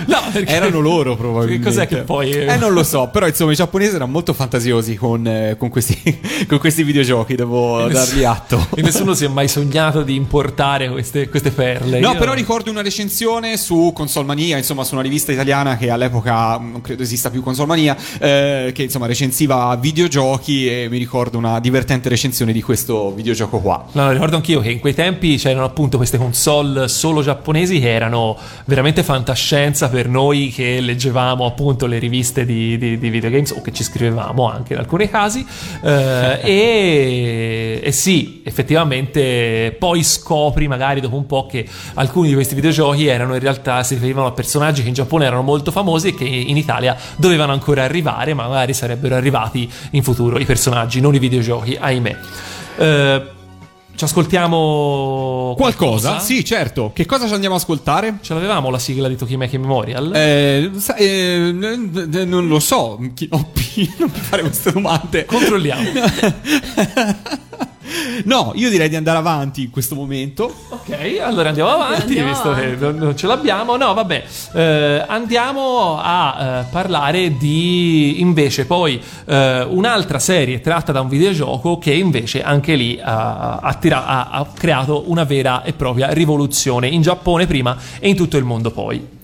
[0.08, 1.66] No, perché- erano loro probabilmente.
[1.68, 5.26] Cos'è che poi- Eh, non lo so, però insomma i giapponesi erano molto fantasiosi con,
[5.28, 5.97] eh, con questi,
[6.48, 8.68] con questi videogiochi, devo E dargli atto.
[8.76, 12.00] E nessuno si è mai sognato di importare queste, queste perle.
[12.00, 16.58] No, Io- però ricordo una recensione su Consolmania, insomma, su una rivista italiana che all'epoca
[16.58, 22.10] non credo esista più Consolmania, eh, che insomma recensiva videogiochi e mi ricordo una divertente
[22.10, 23.86] recensione di questo videogioco qua.
[23.94, 28.38] No, ricordo anch'io che in quei tempi c'erano appunto queste console solo giapponesi che erano
[28.66, 33.72] veramente fantascienza per noi che leggevamo appunto le riviste di, di- di videogames o che
[33.72, 35.46] ci scrivevamo anche in alcuni casi.
[35.84, 41.66] Eh, Eh, e, e sì, effettivamente poi scopri magari dopo un po' che
[41.96, 45.42] alcuni di questi videogiochi erano in realtà si riferivano a personaggi che in Giappone erano
[45.42, 50.38] molto famosi e che in Italia dovevano ancora arrivare, ma magari sarebbero arrivati in futuro
[50.38, 52.18] i personaggi, non i videogiochi, ahimè.
[52.78, 53.38] Eh,
[54.00, 56.20] ci ascoltiamo Qualcosa?
[56.20, 56.91] Sì, certo.
[56.93, 58.20] Che cosa ci andiamo a ascoltare?
[58.22, 60.16] Ce l'avevamo la sigla di Tokimeki Memorial?
[60.16, 65.26] Eh, sa- eh, n- non lo so, Chi- oh, P- non mi fare queste domande.
[65.26, 65.89] Controlliamo.
[68.26, 70.54] No, io direi di andare avanti in questo momento.
[70.70, 73.76] Ok, allora andiamo avanti, Andiamo visto che non, non ce l'abbiamo.
[73.78, 74.24] No, vabbè,
[74.54, 81.78] eh, andiamo a eh, parlare di invece poi eh, un'altra serie tratta da un videogioco
[81.78, 86.88] che invece anche lì ha, ha tira- ha- ha creato una vera e propria rivoluzione
[86.88, 89.18] in Giappone prima e in tutto il mondo poi.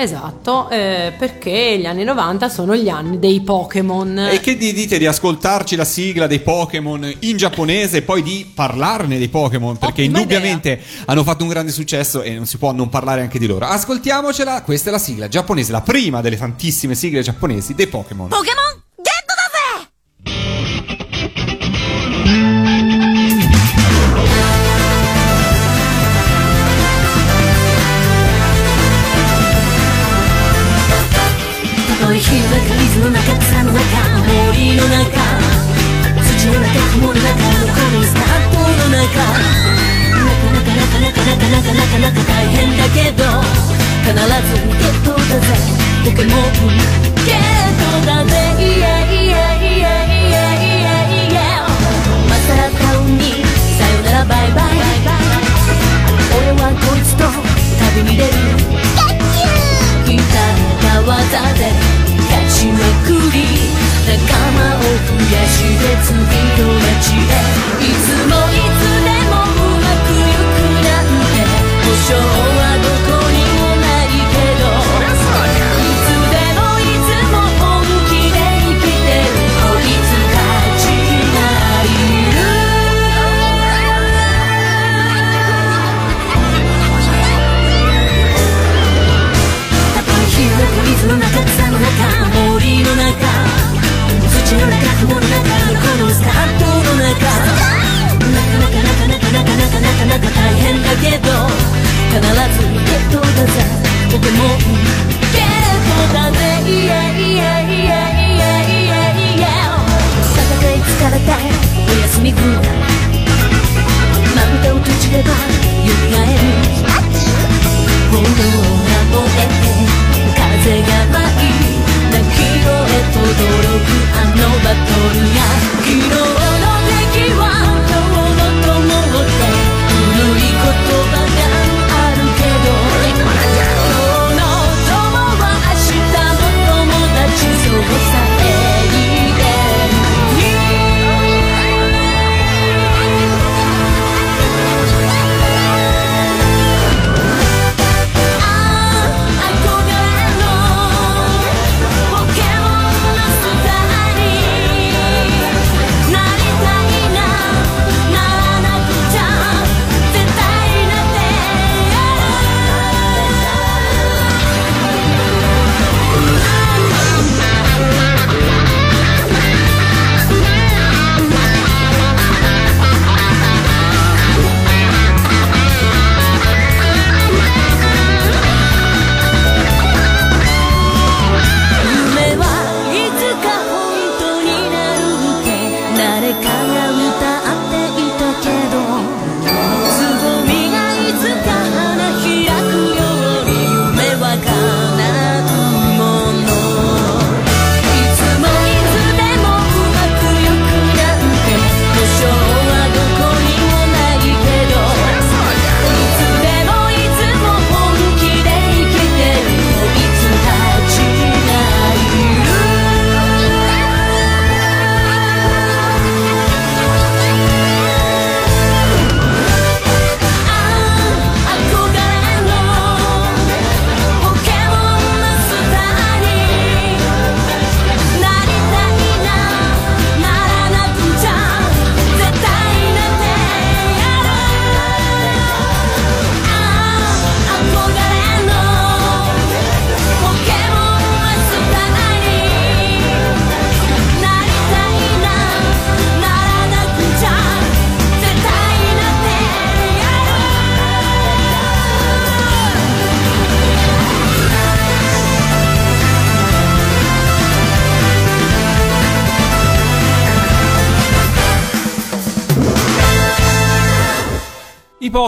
[0.00, 4.16] Esatto, eh, perché gli anni 90 sono gli anni dei Pokémon.
[4.30, 8.48] E che di- dite di ascoltarci la sigla dei Pokémon in giapponese e poi di
[8.54, 9.76] parlarne dei Pokémon?
[9.76, 13.40] Perché Ottima indubbiamente hanno fatto un grande successo e non si può non parlare anche
[13.40, 13.66] di loro.
[13.66, 18.28] Ascoltiamocela, questa è la sigla giapponese, la prima delle tantissime sigle giapponesi dei Pokémon.
[18.28, 18.44] ポ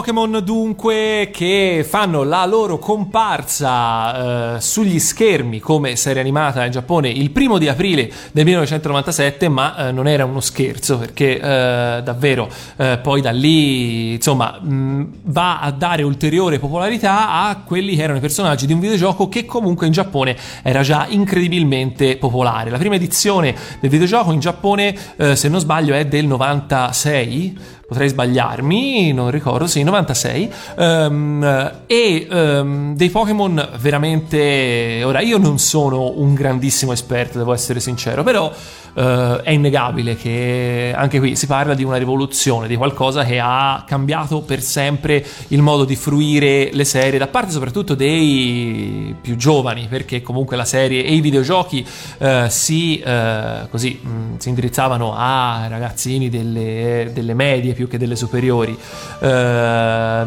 [0.01, 7.07] Pokémon dunque che fanno la loro comparsa eh, sugli schermi come serie animata in Giappone
[7.07, 12.49] il primo di aprile del 1997, ma eh, non era uno scherzo perché eh, davvero
[12.77, 18.17] eh, poi da lì insomma mh, va a dare ulteriore popolarità a quelli che erano
[18.17, 22.71] i personaggi di un videogioco che comunque in Giappone era già incredibilmente popolare.
[22.71, 28.07] La prima edizione del videogioco in Giappone, eh, se non sbaglio, è del 96 potrei
[28.07, 35.01] sbagliarmi, non ricordo, sì, 96, ehm, e ehm, dei Pokémon veramente...
[35.03, 38.49] Ora, io non sono un grandissimo esperto, devo essere sincero, però
[38.93, 43.83] eh, è innegabile che anche qui si parla di una rivoluzione, di qualcosa che ha
[43.85, 49.87] cambiato per sempre il modo di fruire le serie, da parte soprattutto dei più giovani,
[49.89, 51.85] perché comunque la serie e i videogiochi
[52.19, 58.15] eh, si, eh, così, mh, si indirizzavano a ragazzini delle, delle medie più che delle
[58.15, 58.77] superiori.
[59.19, 60.25] Eh,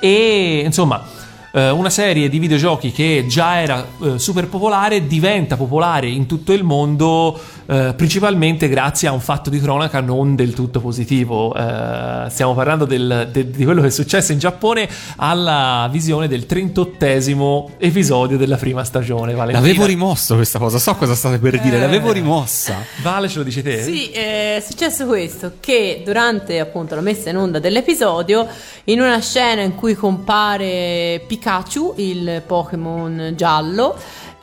[0.00, 1.04] e insomma
[1.52, 6.52] eh, una serie di videogiochi che già era eh, super popolare diventa popolare in tutto
[6.52, 7.38] il mondo
[7.70, 11.54] eh, principalmente grazie a un fatto di cronaca non del tutto positivo.
[11.54, 16.46] Eh, stiamo parlando del- de- di quello che è successo in Giappone alla visione del
[16.48, 19.34] 38esimo episodio della prima stagione.
[19.34, 19.60] Valentina.
[19.66, 21.80] L'avevo rimosso questa cosa, so cosa state per dire, Eh.
[21.80, 22.76] l'avevo rimossa.
[23.02, 23.82] Vale, ce lo dici te?
[23.82, 28.46] Sì, è successo questo, che durante appunto la messa in onda dell'episodio,
[28.84, 33.96] in una scena in cui compare Pikachu, il Pokémon giallo,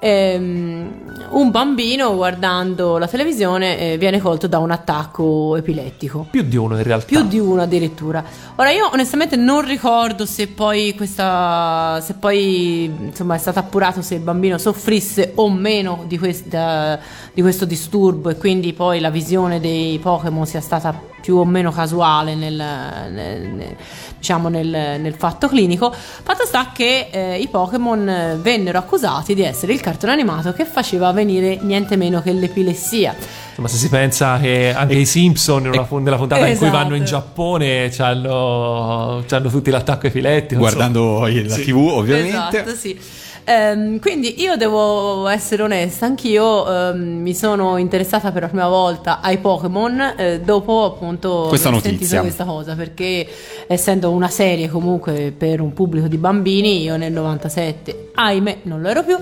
[0.06, 6.28] ehm, un bambino guardando la televisione eh, viene colto da un attacco epilettico.
[6.30, 7.08] Più di uno in realtà.
[7.08, 8.24] Più di uno addirittura.
[8.56, 14.16] Ora io onestamente non ricordo se poi questa se poi insomma è stato appurato se
[14.16, 16.99] il bambino soffrisse o meno di, questa,
[17.34, 21.71] di questo disturbo e quindi poi la visione dei Pokémon sia stata più o meno
[21.71, 23.76] casuale nel, nel- nel-
[24.19, 25.91] diciamo nel, nel fatto clinico.
[25.91, 31.11] Fatto sta che eh, i Pokémon vennero accusati di essere il cartone animato che faceva
[31.11, 33.15] venire niente meno che l'epilessia.
[33.49, 36.71] Insomma, se si pensa che anche i Simpson, nella puntata in cui Esatto.
[36.71, 40.59] vanno in Giappone, c'hanno, c'hanno tutti l'attacco epilettico.
[40.59, 41.63] Guardando la Sì.
[41.63, 42.59] TV, ovviamente.
[42.61, 42.99] Esatto, sì.
[43.48, 49.20] Ehm, quindi io devo essere onesta, anch'io ehm, mi sono interessata per la prima volta
[49.22, 52.22] ai Pokémon eh, dopo appunto Questa notizia.
[52.22, 53.28] questa cosa, perché
[53.68, 58.89] essendo una serie comunque per un pubblico di bambini, io nel 97, ahimè, non lo
[58.89, 59.18] ero più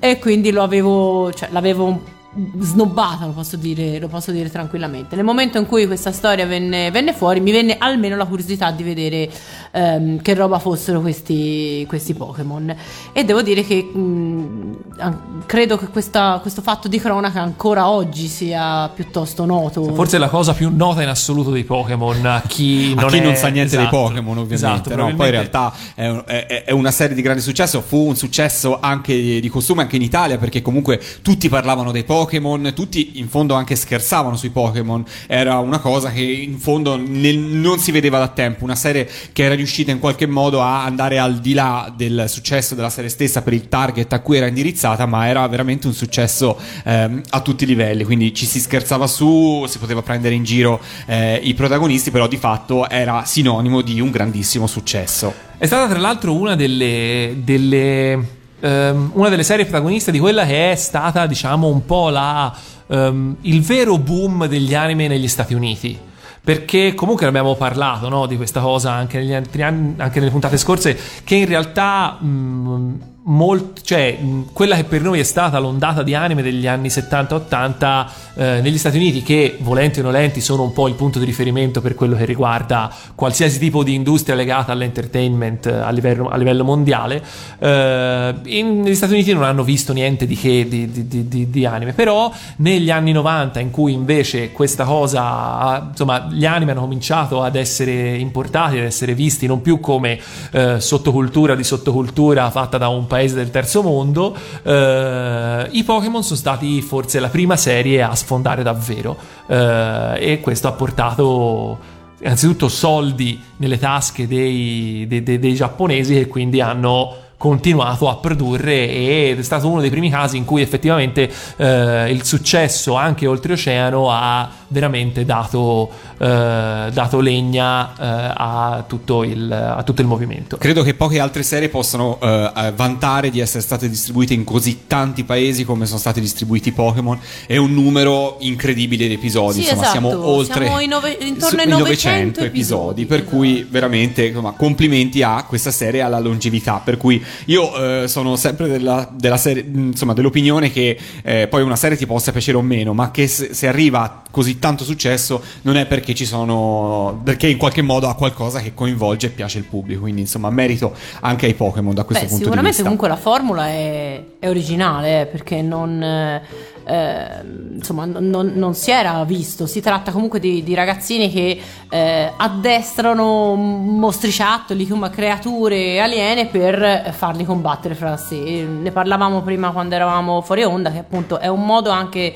[0.00, 2.14] e quindi lo avevo, cioè, l'avevo
[2.60, 5.16] snobbata, lo posso, dire, lo posso dire tranquillamente.
[5.16, 8.82] Nel momento in cui questa storia venne, venne fuori, mi venne almeno la curiosità di
[8.82, 9.30] vedere
[9.72, 12.74] ehm, che roba fossero questi, questi Pokémon.
[13.12, 18.26] E devo dire che mh, an- credo che questa- questo fatto di cronaca ancora oggi
[18.28, 19.94] sia piuttosto noto.
[19.94, 23.18] Forse è la cosa più nota in assoluto dei Pokémon a chi A non, chi
[23.18, 24.54] è- non sa niente esatto, dei Pokémon, ovviamente.
[24.90, 25.14] Esatto, no?
[25.14, 27.80] Poi in realtà è, un- è- è una serie di grande successo.
[27.80, 32.04] Fu un successo anche di, di costume anche in Italia, perché comunque tutti parlavano dei
[32.04, 32.24] Pokémon,
[32.72, 35.04] tutti in fondo anche scherzavano sui Pokémon.
[35.26, 38.64] Era una cosa che in fondo nel- non si vedeva da tempo.
[38.64, 42.74] Una serie che era riuscita in qualche modo a andare al di là del successo
[42.74, 46.58] della serie stessa per il target a cui era indirizzata, ma era veramente un successo
[46.84, 48.04] ehm, a tutti i livelli.
[48.04, 52.36] Quindi ci si scherzava su, si poteva prendere in giro eh, i protagonisti, però di
[52.36, 55.46] fatto era sinonimo di un grandissimo successo.
[55.58, 60.72] È stata tra l'altro una delle, delle, ehm, una delle serie protagoniste di quella che
[60.72, 62.54] è stata, diciamo, un po' la,
[62.86, 65.98] ehm, il vero boom degli anime negli Stati Uniti.
[66.42, 70.56] Perché comunque abbiamo parlato no, di questa cosa anche, negli altri anni, anche nelle puntate
[70.56, 72.98] scorse, che in realtà mh,
[73.28, 74.18] molt- cioè,
[74.52, 78.96] quella che per noi è stata l'ondata di anime degli anni 70-80 eh, negli Stati
[78.96, 82.24] Uniti, che volenti o nolenti sono un po' il punto di riferimento per quello che
[82.24, 87.22] riguarda qualsiasi tipo di industria legata all'entertainment eh, a livello, a livello mondiale,
[87.58, 91.50] eh, in- negli Stati Uniti non hanno visto niente di che di, di- di- di-
[91.50, 96.82] di anime, però negli anni 90 in cui invece questa cosa, insomma, gli anime hanno
[96.82, 100.18] cominciato ad essere importati, ad essere visti non più come
[100.52, 106.36] eh, sottocultura di sottocultura fatta da un paese del terzo mondo, eh, i Pokémon sono
[106.38, 111.78] stati forse la prima serie a sfondare davvero eh, e questo ha portato
[112.20, 118.88] innanzitutto soldi nelle tasche dei, dei- dei- dei giapponesi che quindi hanno continuato a produrre
[119.28, 124.10] ed è stato uno dei primi casi in cui effettivamente eh, il successo anche oltreoceano
[124.10, 130.56] ha veramente dato, eh, dato legna eh, a, tutto il, a tutto il movimento.
[130.56, 135.24] Credo che poche altre serie possano eh, vantare di essere state distribuite in così tanti
[135.24, 137.18] paesi come sono stati distribuiti Pokémon.
[137.46, 139.54] È un numero incredibile di episodi.
[139.54, 139.98] Sì, Insomma, esatto.
[139.98, 142.46] siamo oltre Siamo in nove- intorno ai su- 900 episodi.
[142.46, 143.36] episodi, Per esatto.
[143.36, 146.80] cui veramente insomma, complimenti a questa serie e alla longevità.
[146.82, 151.76] Per cui io eh, sono sempre della, della serie, insomma, dell'opinione che eh, poi una
[151.76, 155.42] serie ti possa piacere o meno, ma che se, se arriva a così tanto successo
[155.62, 157.20] non è perché ci sono.
[157.24, 160.02] perché in qualche modo ha qualcosa che coinvolge e piace il pubblico.
[160.02, 162.82] Quindi, insomma, merito anche ai Pokémon da questo Beh, punto di sicuramente vista.
[162.82, 166.40] comunque la formula è, è originale eh, perché non,
[166.86, 167.28] eh, eh,
[167.74, 169.66] insomma, non- non, si era visto.
[169.66, 171.60] Si tratta comunque di, di ragazzini che
[171.90, 178.36] eh, addestrano mostriciattoli, insomma, creature aliene per farli combattere fra sé.
[178.36, 182.34] Ne parlavamo prima quando eravamo fuori onda, che appunto è un modo anche.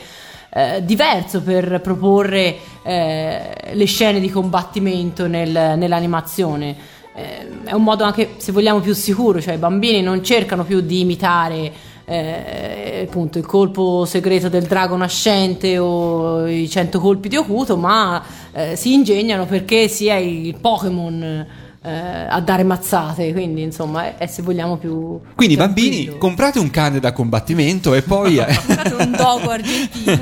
[0.53, 8.05] eh, diverso per proporre eh, le scene di combattimento nel- nell'animazione eh, è un modo
[8.05, 11.73] anche, se vogliamo, più sicuro, cioè i bambini non cercano più di imitare
[12.11, 18.21] eh, appunto il colpo segreto del drago nascente o i cento colpi di Okuto, ma
[18.53, 21.47] eh, si ingegnano perché sia il Pokémon
[21.83, 21.91] eh,
[22.29, 25.21] a dare mazzate, quindi insomma è, è, se vogliamo più...
[25.37, 26.19] Quindi, più bambini, tranquillo.
[26.19, 28.37] comprate un cane da combattimento e poi.
[28.43, 30.19] Comprate un dogo argentino.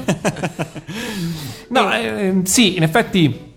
[1.69, 3.48] No, eh, sì, in effetti.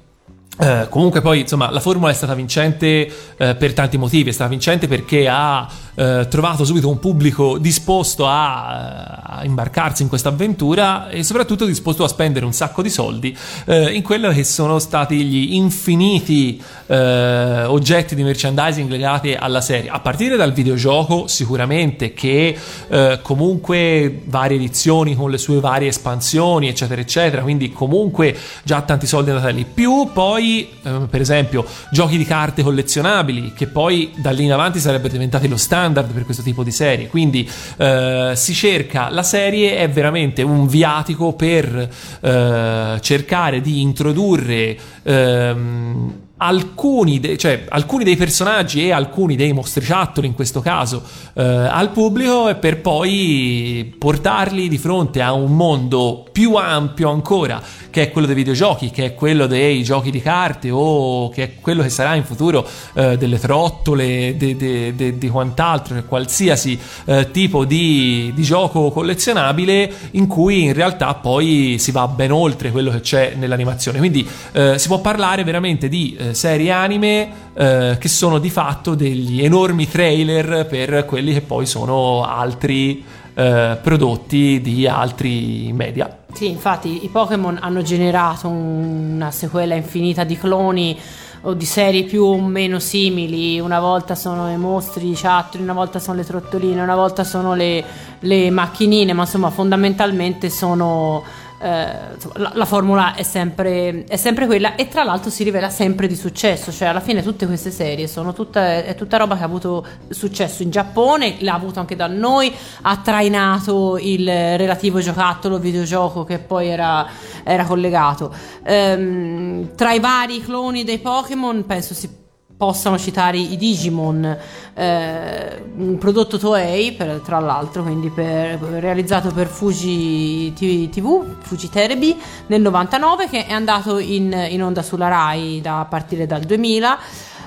[0.59, 4.49] Eh, comunque poi insomma la formula è stata vincente eh, per tanti motivi, è stata
[4.49, 11.09] vincente perché ha eh, trovato subito un pubblico disposto a, a imbarcarsi in questa avventura
[11.09, 13.35] e soprattutto disposto a spendere un sacco di soldi
[13.65, 19.89] eh, in quello che sono stati gli infiniti eh, oggetti di merchandising legati alla serie,
[19.89, 22.57] a partire dal videogioco sicuramente che
[22.89, 29.07] eh, comunque varie edizioni con le sue varie espansioni eccetera eccetera, quindi comunque già tanti
[29.07, 34.31] soldi andati lì, più poi eh, per esempio giochi di carte collezionabili che poi da
[34.31, 38.53] lì in avanti sarebbero diventati lo standard per questo tipo di serie, quindi eh, si
[38.53, 41.89] cerca, la serie è veramente un viatico per
[42.21, 46.13] eh, cercare di introdurre ehm,
[46.43, 51.91] alcuni, de- cioè, alcuni dei personaggi e alcuni dei mostriciattoli in questo caso eh, al
[51.91, 57.61] pubblico e per poi portarli di fronte a un mondo più ampio ancora
[57.91, 61.51] che è quello dei videogiochi, che è quello dei giochi di carte o che è
[61.59, 66.79] quello che sarà in futuro eh, delle trottole, de- de- de- di quant'altro, cioè qualsiasi
[67.05, 72.71] eh, tipo di, di gioco collezionabile in cui in realtà poi si va ben oltre
[72.71, 73.99] quello che c'è nell'animazione.
[73.99, 79.43] Quindi eh, si può parlare veramente di serie anime eh, che sono di fatto degli
[79.43, 83.03] enormi trailer per quelli che poi sono altri
[83.33, 86.17] eh, prodotti di altri media.
[86.33, 90.97] Sì, infatti i Pokémon hanno generato un- una sequela infinita di cloni
[91.43, 93.59] o di serie più o meno simili.
[93.59, 97.53] Una volta sono i mostri, i ciattoli, una volta sono le trottoline, una volta sono
[97.53, 97.83] le,
[98.19, 101.23] le macchinine, ma insomma fondamentalmente sono...
[101.61, 105.69] eh, insomma, la, la formula è sempre, è sempre quella e tra l'altro si rivela
[105.69, 109.43] sempre di successo, cioè alla fine tutte queste serie sono tutta, è tutta roba che
[109.43, 112.51] ha avuto successo in Giappone, l'ha avuto anche da noi,
[112.81, 117.07] ha trainato il relativo giocattolo, videogioco che poi era,
[117.43, 118.33] era collegato.
[118.63, 122.20] Ehm, tra i vari cloni dei Pokémon penso si
[122.61, 124.37] possano citare i Digimon,
[124.75, 132.15] eh, un prodotto Toei per- tra l'altro, quindi per- realizzato per Fuji TV, Fuji Terebi
[132.47, 136.99] nel 99 che è andato in, in onda sulla Rai da, a partire dal 2000.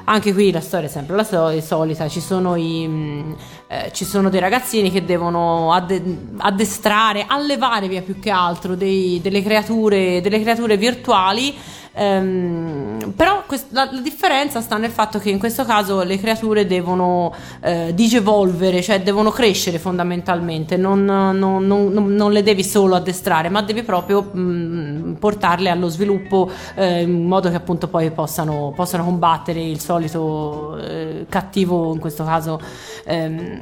[0.07, 3.37] Anche qui la storia è sempre la so- solita, ci sono, i, mh,
[3.69, 6.03] eh, ci sono dei ragazzini che devono adde-
[6.39, 11.55] addestrare, allevare via più che altro dei- delle, creature, delle creature virtuali.
[11.95, 16.67] Ehm, però quest- la, la differenza sta nel fatto che in questo caso le creature
[16.67, 23.49] devono eh, digevolvere, cioè devono crescere fondamentalmente, non, non- non- non- le devi solo addestrare,
[23.49, 29.05] ma devi proprio mh, portarle allo sviluppo eh, in modo che appunto poi possano, possano
[29.05, 32.61] combattere il solito eh, cattivo, in questo caso.
[33.05, 33.61] ehm,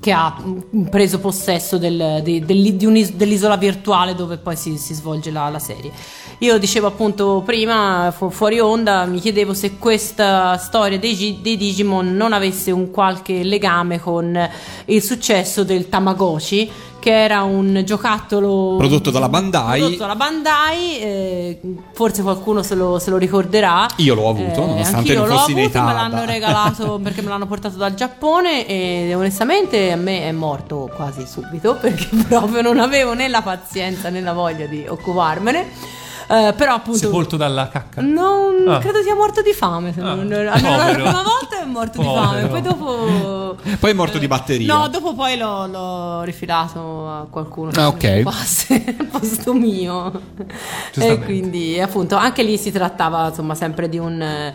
[0.00, 2.44] che ha mm, preso possesso del- del-
[2.76, 5.92] di un'is- dell'isola virtuale dove poi si, si svolge la, la serie.
[6.38, 11.56] Io dicevo appunto prima, fu- fuori onda, mi chiedevo se questa storia dei, Gi- dei
[11.56, 14.48] Digimon non avesse un qualche legame con
[14.86, 19.78] il successo del Tamagotchi, che era un giocattolo Prodotto dalla Bandai.
[19.80, 21.60] prodotto dalla Bandai, eh,
[21.94, 23.86] forse qualcuno se lo, se lo ricorderà.
[23.96, 27.22] Io l'ho avuto, nonostante anch'io non l'ho fossi in avuto, età me l'hanno regalato perché
[27.22, 32.62] me l'hanno portato dal Giappone e onestamente a me è morto quasi subito perché proprio
[32.62, 36.00] non avevo né la pazienza né la voglia di occuparmene.
[36.28, 38.00] Eh, però appunto Sepolto dalla cacca.
[38.00, 38.78] non Ah.
[38.78, 39.92] credo sia morto di fame.
[39.92, 40.92] Se Ah, non, almeno la povero.
[40.94, 42.22] prima volta è morto di Povero.
[42.26, 43.40] fame, poi dopo.
[43.78, 44.74] Poi è morto di batteria.
[44.74, 48.04] No, dopo poi l'ho, l'ho rifilato a qualcuno Ah, ok.
[48.24, 50.10] al posto mio.
[50.94, 54.54] E quindi, appunto, anche lì si trattava insomma sempre di un, eh,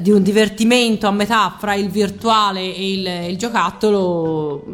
[0.00, 4.64] di un divertimento a metà fra il virtuale e il, il giocattolo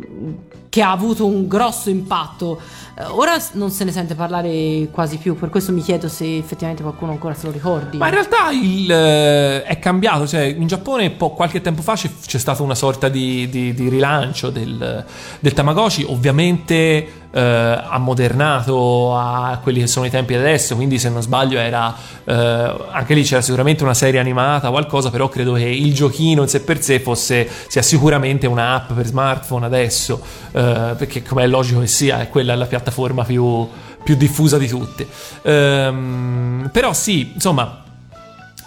[0.69, 2.61] che ha avuto un grosso impatto.
[3.01, 6.83] Eh, Ora non se ne sente parlare quasi più, per questo mi chiedo se effettivamente
[6.83, 7.97] qualcuno ancora se lo ricordi.
[7.97, 12.11] Ma in realtà il, eh, è cambiato, cioè in Giappone po- qualche tempo fa c'è,
[12.27, 15.05] c'è stata una sorta di, di- di rilancio del,
[15.41, 21.23] del Tamagotchi, ovviamente eh, ammodernato a quelli che sono i tempi adesso, quindi se non
[21.23, 25.95] sbaglio era eh, anche lì c'era sicuramente una serie animata, qualcosa, però credo che il
[25.95, 30.21] giochino in sé per sé fosse sia sicuramente un'app per smartphone adesso,
[30.53, 33.69] eh, perché come è logico che sia, è quella la piattaforma più,
[34.03, 35.07] più diffusa di tutte.
[35.43, 37.85] Ehm, però sì, insomma,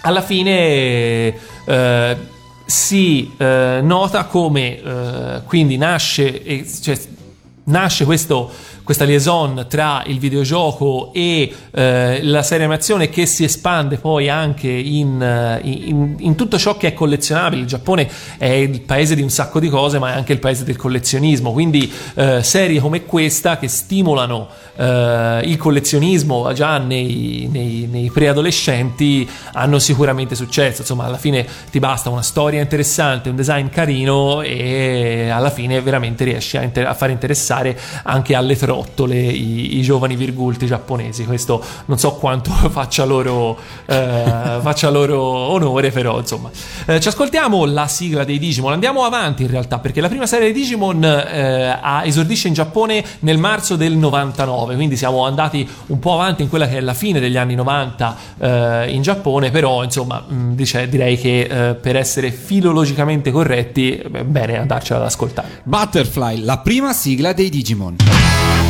[0.02, 1.34] alla fine
[1.66, 2.18] eh,
[2.66, 6.98] si eh, nota come eh, quindi nasce, e- cioè,
[7.66, 8.52] nasce questo,
[8.84, 14.70] questa liaison tra il videogioco e eh, la serie animazione che si espande poi anche
[14.70, 17.62] in, eh, in- in tutto ciò che è collezionabile.
[17.62, 20.64] Il Giappone è il paese di un sacco di cose, ma è anche il paese
[20.64, 21.52] del collezionismo.
[21.54, 29.28] Quindi eh, serie come questa che stimolano eh, il collezionismo già nei, nei- nei preadolescenti
[29.54, 30.82] hanno sicuramente successo.
[30.82, 36.24] Insomma, alla fine ti basta una storia interessante, un design carino e alla fine veramente
[36.24, 41.26] riesci a, inter- a far interessare anche alle trottole i, i giovani virgulti giapponesi.
[41.26, 46.50] Questo non so quanto faccia loro, eh, faccia loro onore, però insomma.
[46.88, 48.74] Eh, ci ascoltiamo la sigla dei Digimon.
[48.74, 53.38] Andiamo avanti in realtà perché la prima serie dei Digimon eh, esordisce in Giappone nel
[53.38, 57.20] marzo del 99, quindi siamo andati un po' avanti in quella che è la fine
[57.20, 62.32] degli anni 90 eh, in Giappone, però insomma mh, dice- direi che eh, per essere
[62.32, 65.62] filologicamente corretti è bene andarcela ad ascoltare.
[65.64, 68.63] Butterfly, la prima sigla dei Digimon.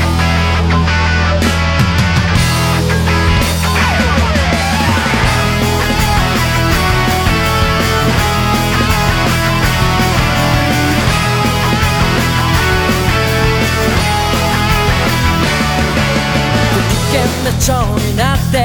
[17.64, 18.58] 危険な蝶になって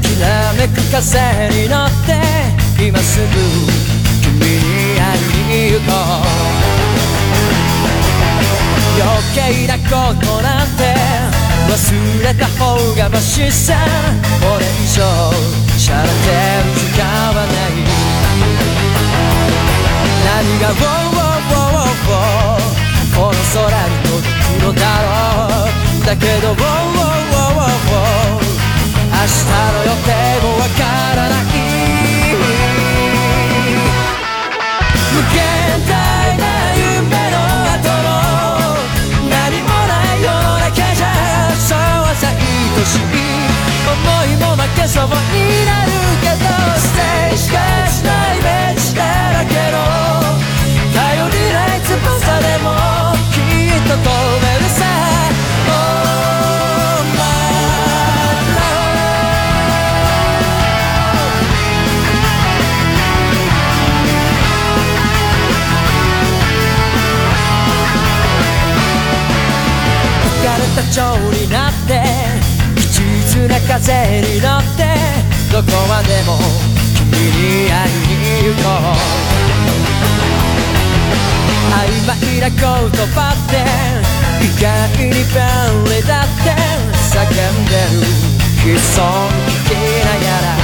[0.00, 1.04] きらめく風
[1.50, 2.16] に乗って
[2.82, 3.26] 今すぐ
[4.22, 6.24] 君に会いに行こう
[8.96, 10.80] 余計なことなんて
[11.68, 11.72] 忘
[12.22, 13.74] れた方がマシさ
[14.40, 15.04] これ以上
[15.78, 16.14] しゃれて
[16.64, 17.84] る時間はない
[20.24, 22.72] 何が「ウォーウォーウォーウォー」
[23.14, 25.68] この空に届くのだろ
[26.00, 27.33] うだけど「ウォーウォーウォー」
[29.24, 30.12] 明日の予定
[30.42, 30.84] もわか
[31.16, 31.44] らない
[35.14, 35.40] 無限
[35.88, 36.44] 大な
[36.76, 37.36] 夢の
[37.72, 38.06] 後の
[39.30, 41.08] 何もないような気じゃ
[41.56, 42.36] そうはさ愛
[42.84, 43.00] しい
[43.88, 43.96] 思
[44.26, 45.93] いも負けそうになる
[73.84, 74.96] 風に乗って
[75.52, 76.38] どこまでも
[77.12, 78.96] 君に会いに行こう。
[81.70, 81.76] 曖
[82.08, 82.56] 昧な言
[83.12, 83.60] 葉って
[84.40, 84.64] 意外
[84.96, 86.56] に便利だって
[87.12, 88.72] 叫んでる。
[88.72, 90.56] 悲壮聞きながら。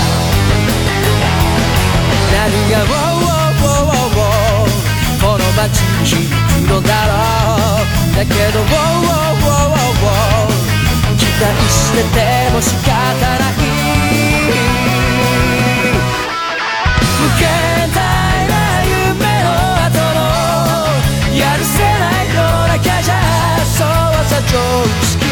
[2.33, 4.73] 何が「ウォーウォーウォーウォーウォー」
[5.21, 7.12] この街に響くのだろ
[8.12, 8.16] う。
[8.16, 10.80] だけど「ウォーウォーウォーウォーウォー」
[11.41, 13.62] してても仕方ない
[17.18, 17.49] 無限
[17.95, 17.99] 大
[18.49, 18.53] な
[18.84, 19.49] 夢の
[19.86, 20.20] 後の
[21.34, 21.88] やるせな
[22.24, 23.14] いようなキャじゃ
[23.64, 24.53] そうはさ常
[25.03, 25.24] 識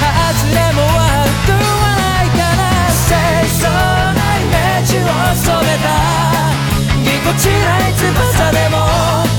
[0.00, 0.08] 外
[0.54, 3.12] れも悪くはないから清
[3.60, 5.00] 楚なイメージを
[5.36, 5.86] 染めた
[7.04, 9.33] ぎこちない翼でも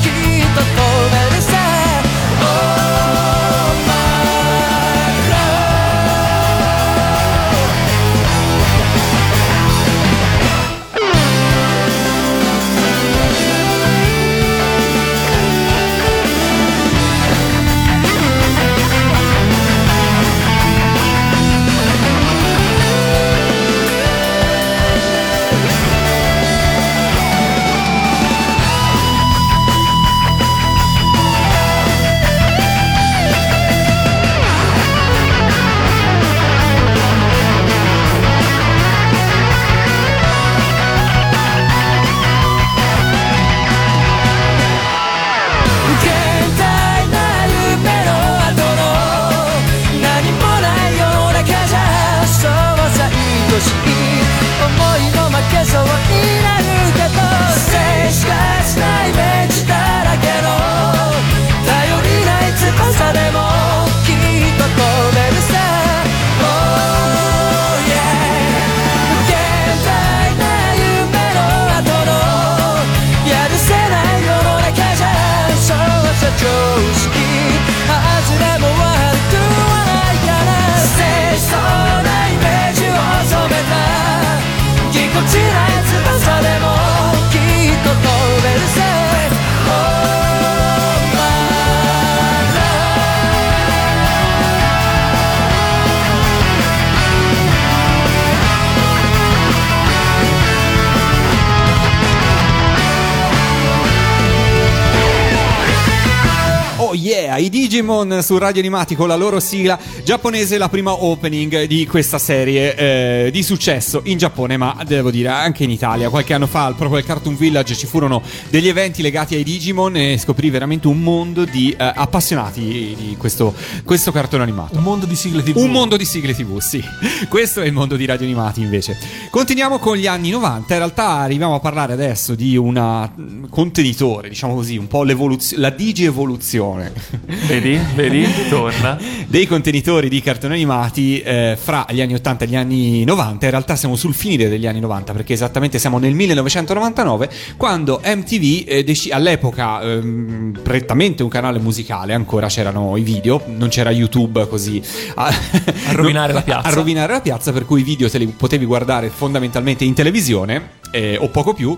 [107.06, 111.86] yeah, i Digimon su Radio Animati con la loro sigla giapponese, la prima opening di
[111.86, 116.10] questa serie eh, di successo in Giappone, ma devo dire anche in Italia.
[116.10, 120.18] Qualche anno fa, proprio al Cartoon Village, ci furono degli eventi legati ai Digimon e
[120.18, 123.54] scoprì veramente un mondo di eh, appassionati di questo,
[123.84, 124.78] questo cartone animato.
[124.78, 125.58] Un mondo di sigle TV.
[125.58, 126.84] Un mondo di sigle TV, sì.
[127.30, 128.98] Questo è il mondo di radio animati invece.
[129.30, 130.74] Continuiamo con gli anni 90.
[130.74, 135.70] In realtà arriviamo a parlare adesso di un contenitore, diciamo così, un po' l'evoluzione, la
[135.70, 136.94] digi-evoluzione
[137.48, 137.80] Vedi?
[137.94, 138.28] Vedi?
[138.50, 138.98] Torna.
[139.28, 143.46] dei contenitori di cartoni animati eh, fra gli anni 80 e gli anni 90.
[143.46, 148.64] In realtà siamo sul finire degli anni 90 perché esattamente siamo nel 1999 quando MTV
[148.68, 154.48] eh, deci- all'epoca ehm, prettamente un canale musicale, ancora c'erano i video, non c'era YouTube
[154.48, 154.82] così
[155.16, 155.28] a,
[155.88, 156.68] A rovinare la piazza.
[156.68, 160.70] A rovinare la piazza per cui i video te li potevi guardare fondamentalmente in televisione
[160.92, 161.78] eh, o poco più.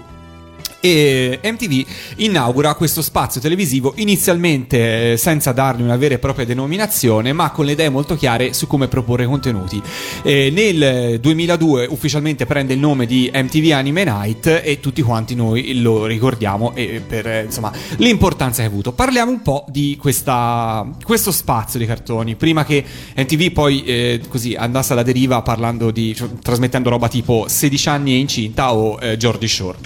[0.80, 1.86] E MTV
[2.18, 7.66] inaugura questo spazio televisivo inizialmente eh, senza dargli una vera e propria denominazione, ma con
[7.66, 9.82] le idee molto chiare su come proporre contenuti.
[10.24, 15.82] Eh, nel 2002 ufficialmente prende il nome di MTV Anime Night e tutti quanti noi
[15.82, 18.92] lo ricordiamo e per eh, insomma l'importanza che ha avuto.
[18.92, 22.84] Parliamo un po' di questa, questo spazio di cartoni, prima che
[23.16, 28.14] MTV poi eh, così andasse alla deriva parlando di cioè, trasmettendo roba tipo 16 anni
[28.14, 29.78] e incinta o eh, Georgie Shore.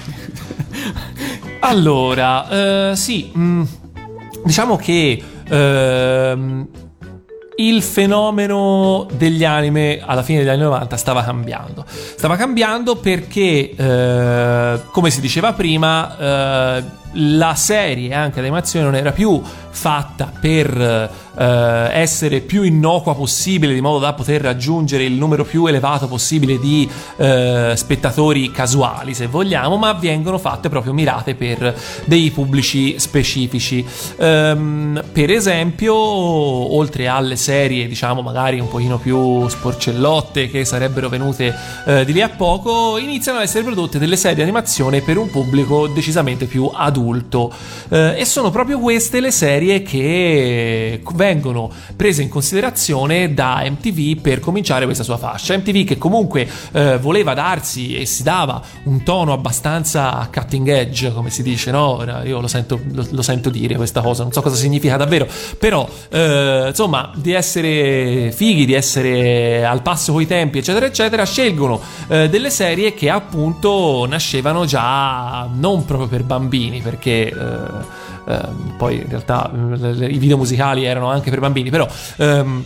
[1.60, 3.64] Allora, eh, sì, mh,
[4.44, 6.68] diciamo che ehm,
[7.58, 11.86] il fenomeno degli anime alla fine degli anni 90 stava cambiando.
[11.88, 16.18] Stava cambiando perché, eh, come si diceva prima,
[16.78, 16.84] eh,
[17.14, 19.42] la serie anche d'animazione non era più
[19.72, 25.66] fatta per eh, essere più innocua possibile, di modo da poter raggiungere il numero più
[25.66, 32.32] elevato possibile di eh, spettatori casuali, se vogliamo, ma vengono fatte proprio mirate per dei
[32.32, 33.86] pubblici specifici.
[34.18, 41.56] Ehm, per esempio, oltre alle serie, diciamo, magari un pochino più sporcellotte che sarebbero venute
[41.86, 45.30] eh, di lì a poco, iniziano ad essere prodotte delle serie di animazione per un
[45.30, 47.01] pubblico decisamente più adulto.
[47.90, 54.40] Eh, e sono proprio queste le serie che vengono prese in considerazione da MTV per
[54.40, 55.58] cominciare questa sua fascia.
[55.58, 61.30] MTV che comunque eh, voleva darsi e si dava un tono abbastanza cutting edge, come
[61.30, 62.04] si dice, no?
[62.24, 65.28] Io lo sento, lo, lo sento dire questa cosa, non so cosa significa davvero,
[65.58, 71.80] però eh, insomma di essere fighi, di essere al passo coi tempi, eccetera, eccetera, scelgono
[72.08, 78.98] eh, delle serie che appunto nascevano già non proprio per bambini, perché eh, ehm, poi
[78.98, 81.88] in realtà le- i video musicali erano anche per bambini, però
[82.18, 82.64] ehm,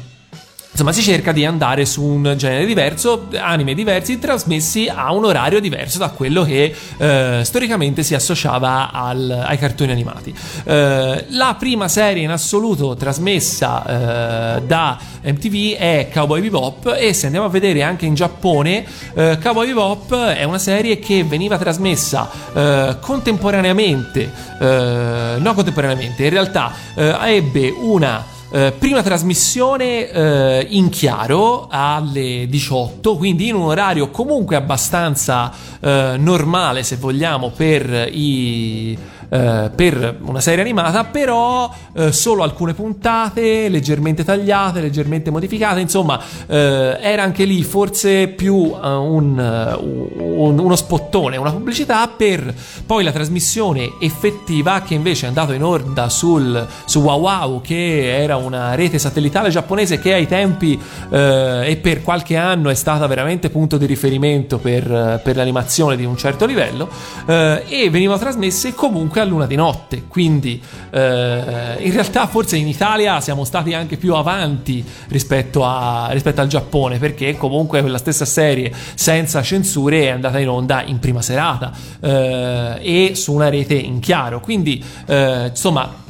[0.76, 5.62] Insomma, si cerca di andare su un genere diverso, anime diversi, trasmessi a un orario
[5.62, 10.36] diverso da quello che eh, storicamente si associava al- ai cartoni animati.
[10.66, 17.28] Eh, la prima serie in assoluto trasmessa eh, da MTV è Cowboy Bebop e se
[17.28, 22.30] andiamo a vedere anche in Giappone, eh, Cowboy Bebop è una serie che veniva trasmessa
[22.54, 31.68] eh, contemporaneamente, eh, no contemporaneamente, in realtà ebbe una eh, prima trasmissione eh, in chiaro
[31.70, 38.98] alle 18, quindi in un orario comunque abbastanza eh, normale, se vogliamo, per i.
[39.30, 45.80] eh, per una serie animata, però eh, solo alcune puntate leggermente tagliate, leggermente modificate.
[45.80, 52.08] Insomma, eh, era anche lì forse più eh, un, eh, un- uno spottone, una pubblicità
[52.08, 52.54] per
[52.86, 58.36] poi la trasmissione effettiva che invece è andata in onda sul, su Wow che era
[58.36, 63.78] una rete satellitare giapponese che ai tempi e per qualche anno è stata veramente punto
[63.78, 66.90] di riferimento per, per l'animazione di un certo livello
[67.26, 70.04] e venivano trasmesse comunque a luna di notte.
[70.08, 70.62] Quindi
[70.92, 76.48] eh, in realtà forse in Italia siamo stati anche più avanti rispetto, a- rispetto al
[76.48, 81.72] Giappone perché comunque quella stessa serie senza censure è andata in onda in prima serata
[82.00, 84.40] eh, e su una rete in chiaro.
[84.40, 86.04] Quindi eh, insomma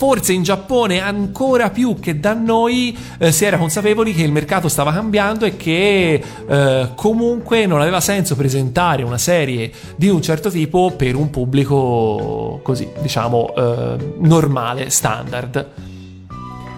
[0.00, 4.66] forse in Giappone ancora più che da noi eh, si era consapevoli che il mercato
[4.66, 10.48] stava cambiando e che eh, comunque non aveva senso presentare una serie di un certo
[10.48, 15.68] tipo per un pubblico così, diciamo, eh, normale, standard.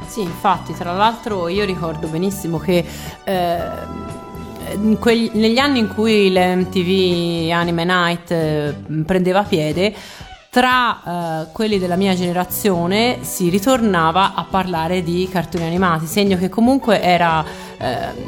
[0.09, 2.85] Sì, infatti, tra l'altro io ricordo benissimo che
[3.23, 3.61] eh,
[5.33, 8.75] negli anni in cui l'MTV Anime Night eh,
[9.07, 9.95] prendeva piede,
[10.53, 16.51] tra eh, quelli della mia generazione si ritornava a parlare di cartoni animati, segno che
[16.51, 17.43] comunque era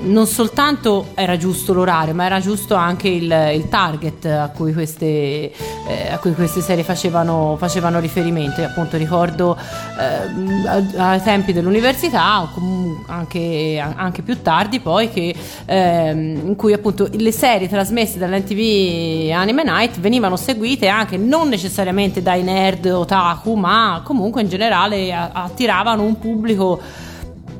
[0.02, 5.06] non soltanto era giusto l'orario, ma era giusto anche il, il target a cui queste,
[5.06, 5.52] eh,
[6.10, 8.60] a cui queste serie facevano, facevano riferimento.
[8.60, 15.10] Io appunto ricordo eh, a- ai tempi dell'università, o comunque anche, anche più tardi, poi
[15.10, 15.34] che
[15.64, 22.22] ehm, in cui appunto le serie trasmesse dall'NTV Anime Night venivano seguite anche non necessariamente
[22.22, 26.80] dai nerd otaku, ma comunque in generale attiravano un pubblico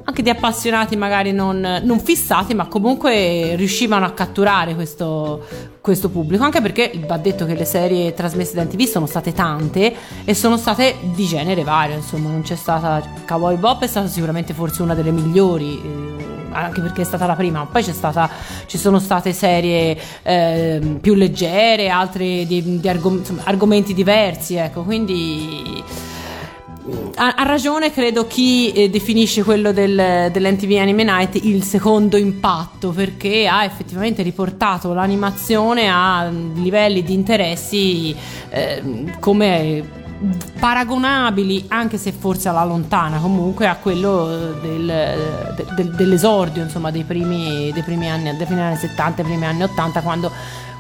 [0.05, 5.47] anche di appassionati magari non, non fissati, ma comunque riuscivano a catturare questo,
[5.81, 6.45] questo pubblico.
[6.45, 9.95] Anche perché va detto che le serie trasmesse da NTV sono state tante
[10.25, 11.97] e sono state di genere vario.
[11.97, 13.03] Insomma, non c'è stata.
[13.27, 15.81] Cowboy Bop è stata sicuramente forse una delle migliori.
[15.81, 18.31] eh, anche perché è stata la prima, ma poi stata,
[18.67, 24.83] ci sono state serie ehm, più leggere, altre di, di argom- insomma, argomenti diversi, ecco,
[24.83, 25.83] quindi
[27.17, 33.47] ha, ragione, credo, chi eh, definisce quello del, dell'NTV Anime Night il secondo impatto, perché
[33.47, 38.15] ha effettivamente riportato l'animazione a livelli di interessi
[38.51, 38.83] eh,
[39.21, 40.03] come
[40.59, 47.05] paragonabili, anche se forse alla lontana, comunque a quello del- de- del- dell'esordio, insomma, dei
[47.05, 50.31] primi, dei primi anni, dei primi anni 70, dei primi anni 80, quando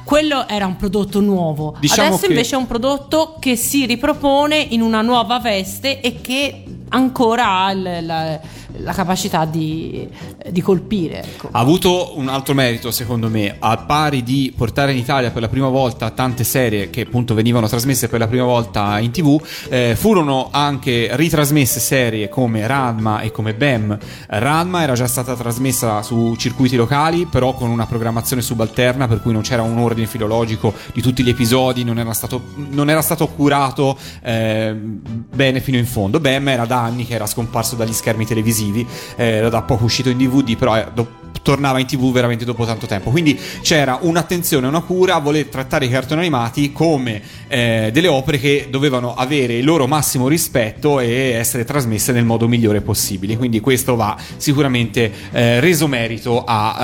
[0.05, 1.75] quello era un prodotto nuovo.
[1.81, 6.21] Diciamo Adesso che- invece è un prodotto che si ripropone in una nuova veste e
[6.21, 6.65] che
[6.95, 8.41] ancora ha il- la,
[8.79, 10.09] la capacità di,
[10.51, 11.23] di colpire.
[11.23, 11.49] ecco.
[11.51, 15.49] Ha avuto un altro merito, secondo me, al pari di portare in Italia per la
[15.49, 19.95] prima volta tante serie che appunto venivano trasmesse per la prima volta in tv, eh,
[19.97, 23.97] furono anche ritrasmesse serie come Ranma e come Bam.
[24.29, 29.33] Ranma era già stata trasmessa su circuiti locali, però con una programmazione subalterna, per cui
[29.33, 33.27] non c'era un ordine filologico di tutti gli episodi, non era stato, non era stato
[33.29, 36.21] curato eh, bene fino in fondo.
[36.21, 40.09] Bam era da anni che era scomparso dagli schermi televisivi, eh, era da poco uscito
[40.09, 43.11] in DVD, però eh, do- tornava in tv veramente dopo tanto tempo.
[43.11, 48.39] Quindi c'era un'attenzione, una cura a voler trattare i cartoni animati come eh, delle opere
[48.39, 53.37] che dovevano avere il loro massimo rispetto e essere trasmesse nel modo migliore possibile.
[53.37, 56.77] Quindi questo va sicuramente eh, reso merito a,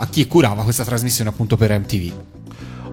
[0.00, 2.35] eh, a chi curava questa trasmissione appunto per MTV.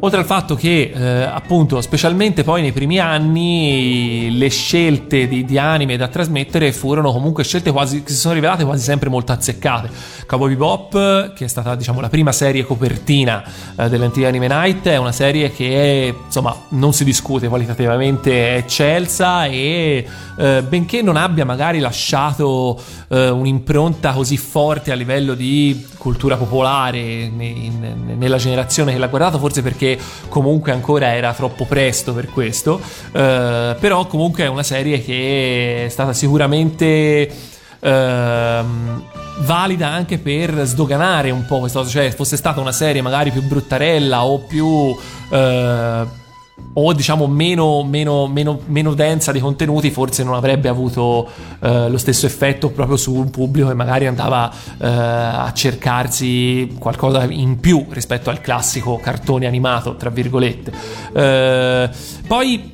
[0.04, 5.58] Oltre al fatto che, eh, appunto, specialmente poi nei primi anni, le scelte di, di
[5.58, 9.90] anime da trasmettere furono comunque scelte quasi, che si sono rivelate quasi sempre molto azzeccate.
[10.28, 13.46] Cowboy Bebop, che è stata, diciamo, la prima serie copertina
[13.78, 19.46] eh, dell'NTV Anime Night, è una serie che, insomma, non si discute qualitativamente, è eccelsa
[19.46, 22.78] e, eh, benché non abbia magari lasciato
[23.08, 29.08] eh, un'impronta così forte a livello di cultura popolare ne- in- nella generazione che l'ha
[29.08, 29.93] guardato, forse perché
[30.30, 32.80] comunque ancora era troppo presto per questo,
[33.12, 37.30] eh, però comunque è una serie che è stata sicuramente
[37.80, 39.04] ehm,
[39.40, 43.42] valida anche per sdoganare un po' questa cosa, cioè fosse stata una serie magari più
[43.42, 44.96] bruttarella o più...
[45.30, 46.22] eh,
[46.74, 51.30] o diciamo meno, meno, meno, meno densa di contenuti, forse non avrebbe avuto
[51.60, 57.26] eh, lo stesso effetto proprio su un pubblico che magari andava eh, a cercarsi qualcosa
[57.30, 60.72] in più rispetto al classico cartone animato, tra virgolette.
[61.14, 61.90] Eh,
[62.28, 62.72] poi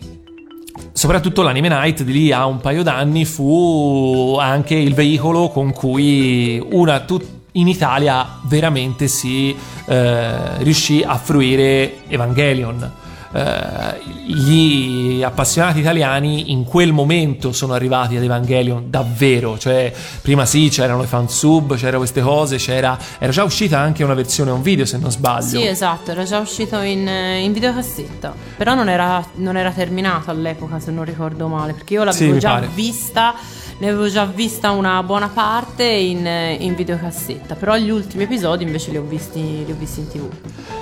[0.91, 6.61] soprattutto l'Anime Night di lì a un paio d'anni fu anche il veicolo con cui
[6.71, 9.55] una tut- in Italia veramente si
[9.85, 13.07] eh, riuscì a fruire Evangelion.
[13.31, 20.69] Eh, gli appassionati italiani in quel momento sono arrivati ad Evangelion davvero, cioè prima sì
[20.69, 24.85] c'erano i fansub, c'erano queste cose, c'era, era già uscita anche una versione on video
[24.85, 25.59] se non sbaglio.
[25.59, 28.33] Sì, esatto, era già uscito in, in videocassetta.
[28.57, 32.39] Però non era, non era terminato all'epoca, se non ricordo male, perché io l'avevo Sì,
[32.39, 32.69] già pare.
[32.73, 33.33] vista
[33.79, 36.25] ne avevo già vista una buona parte in,
[36.59, 40.27] in videocassetta, però gli ultimi episodi invece li ho visti, li ho visti in tv.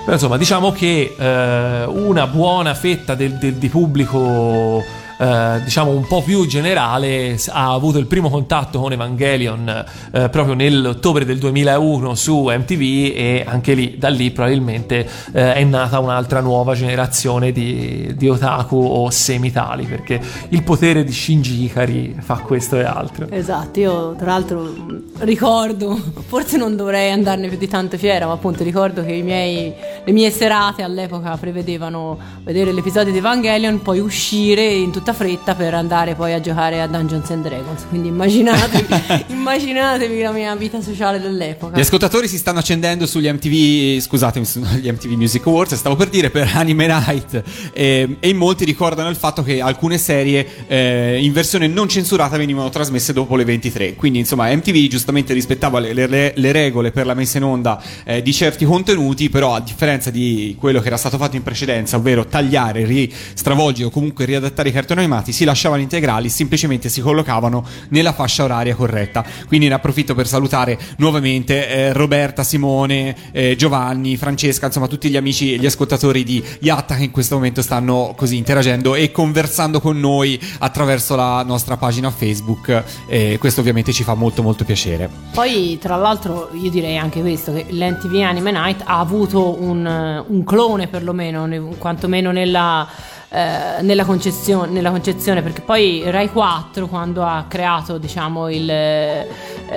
[0.04, 4.84] Però insomma, diciamo che eh, una buona fetta del, del- di pubblico,
[5.18, 10.54] eh, diciamo un po' più generale, ha avuto il primo contatto con Evangelion eh, proprio
[10.54, 12.82] nell'ottobre del 2001 su MTV
[13.16, 18.76] e anche lì, da lì probabilmente eh, è nata un'altra nuova generazione di, di otaku
[18.76, 23.28] o semitali, perché il potere di Shinji Ikari fa questo e altro.
[23.30, 24.72] Esatto, io tra l'altro
[25.20, 30.12] ricordo, forse non dovrei andarne più di tanto fiera, ma appunto ricordo che miei- le
[30.12, 36.16] mie serate all'epoca prevedevano vedere l'episodio di Evangelion, poi uscire in tutta fretta per andare
[36.16, 37.86] poi a giocare a Dungeons and Dragons.
[37.90, 38.88] Quindi immaginatevi,
[39.34, 41.78] immaginatevi la mia vita sociale dell'epoca.
[41.78, 46.30] Gli ascoltatori si stanno accendendo sugli MTV, scusatemi, sugli MTV Music Awards, stavo per dire
[46.30, 47.44] per Anime Night,
[47.74, 52.38] eh, e in molti ricordano il fatto che alcune serie eh, in versione non censurata
[52.38, 53.96] venivano trasmesse dopo le 23.
[53.96, 58.22] Quindi, insomma, MTV giustamente rispettava le, le- le regole per la messa in onda eh,
[58.22, 62.26] di certi contenuti, però a differenza di quello che era stato fatto in precedenza, ovvero
[62.26, 67.64] tagliare, ri- stravolgere o comunque riadattare i cartoni animati, si lasciavano integrali, semplicemente si collocavano
[67.90, 69.24] nella fascia oraria corretta.
[69.48, 75.18] Quindi ne approfitto per salutare nuovamente eh, Roberta, Simone, eh, Giovanni, Francesca, insomma tutti gli
[75.18, 79.80] amici e gli ascoltatori di Yatta che in questo momento stanno così interagendo e conversando
[79.80, 82.84] con noi attraverso la nostra pagina Facebook.
[83.08, 85.10] E questo ovviamente ci fa molto molto piacere.
[85.34, 90.44] Poi, tra l'altro, io direi anche questo: che l'NTV Anime Night ha avuto un, un
[90.44, 93.16] clone, perlomeno, ne- quantomeno nella.
[93.30, 99.28] Eh, nella, concezione, nella concezione perché poi Rai 4 quando ha creato diciamo il, eh,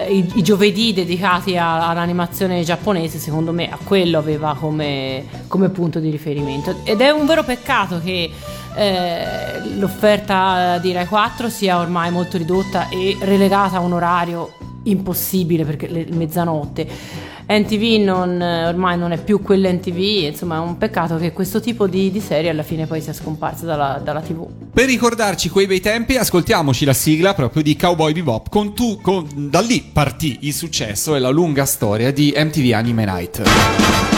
[0.09, 5.99] i, i giovedì dedicati a- all'animazione giapponese secondo me a quello aveva come, come punto
[5.99, 6.77] di riferimento.
[6.85, 8.31] Ed è un vero peccato che
[8.75, 14.53] eh, l'offerta di Rai 4 sia ormai molto ridotta e relegata a un orario
[14.85, 16.89] impossibile perché le mezzanotte.
[17.51, 22.13] NTV non, ormai non è più quell'NTV, insomma è un peccato che questo tipo di,
[22.13, 24.47] di serie alla fine poi sia scomparsa dalla, dalla TV.
[24.73, 28.49] Per ricordarci quei bei tempi, ascoltiamoci la sigla proprio di Cowboy Bebop.
[28.49, 33.05] Con tu, con- da lì partì il successo e la lunga storia di MTV Anime
[33.05, 34.10] Night.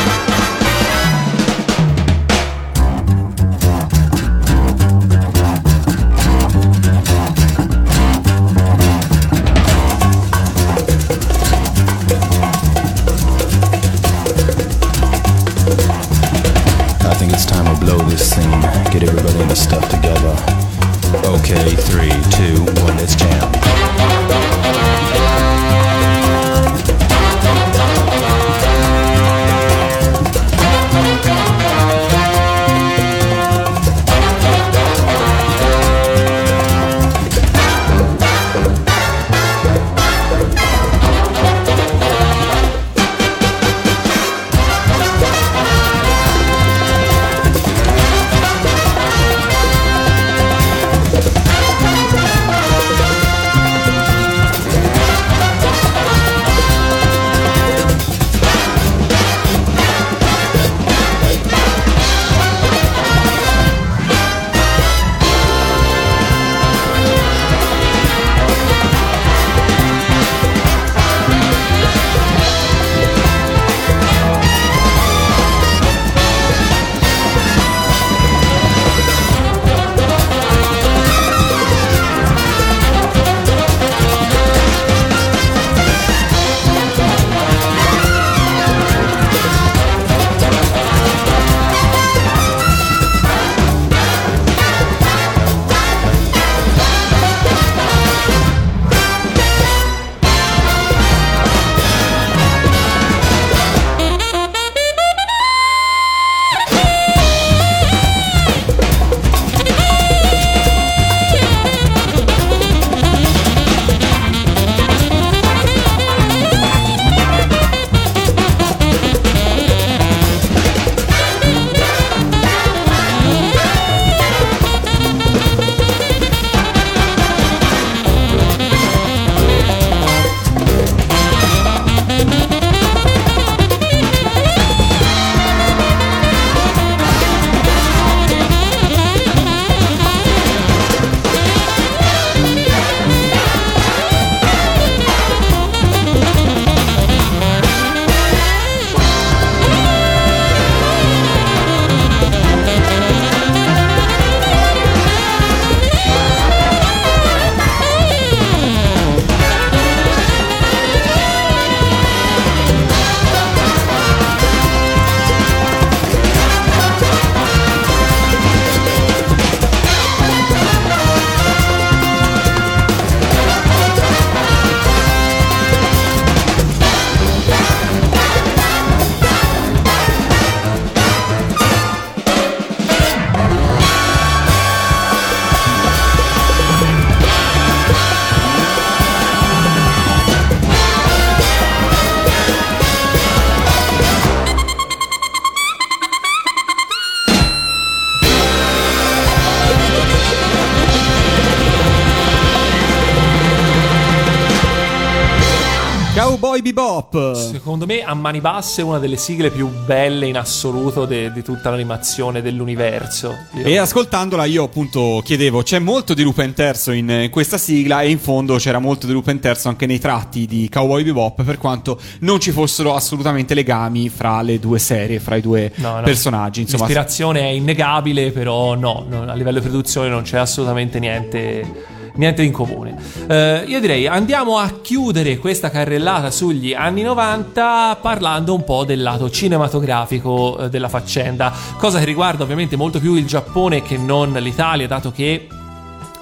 [207.73, 211.71] Secondo me a mani basse è una delle sigle più belle in assoluto di tutta
[211.71, 213.35] l'animazione dell'universo.
[213.55, 218.03] Io- E ascoltandola io appunto chiedevo, c'è molto di Lupin Terzo in eh, questa sigla
[218.03, 221.57] e in fondo c'era molto di Lupin Terzo anche nei tratti di Cowboy Bebop per
[221.57, 226.03] quanto non ci fossero assolutamente legami fra le due serie, fra i due No, no.
[226.03, 226.61] personaggi.
[226.61, 231.65] Insomma, L'ispirazione è innegabile, però no, no, a livello di produzione non c'è assolutamente niente,
[232.15, 232.95] niente in comune.
[233.27, 239.01] Eh, io direi andiamo a chiudere questa carrellata sugli anni 90 parlando un po' del
[239.03, 244.33] lato cinematografico eh, della faccenda, cosa che riguarda ovviamente molto più il Giappone che non
[244.33, 245.47] l'Italia, dato che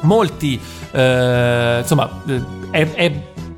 [0.02, 0.58] molti,
[0.92, 3.12] eh, insomma, eh, è, è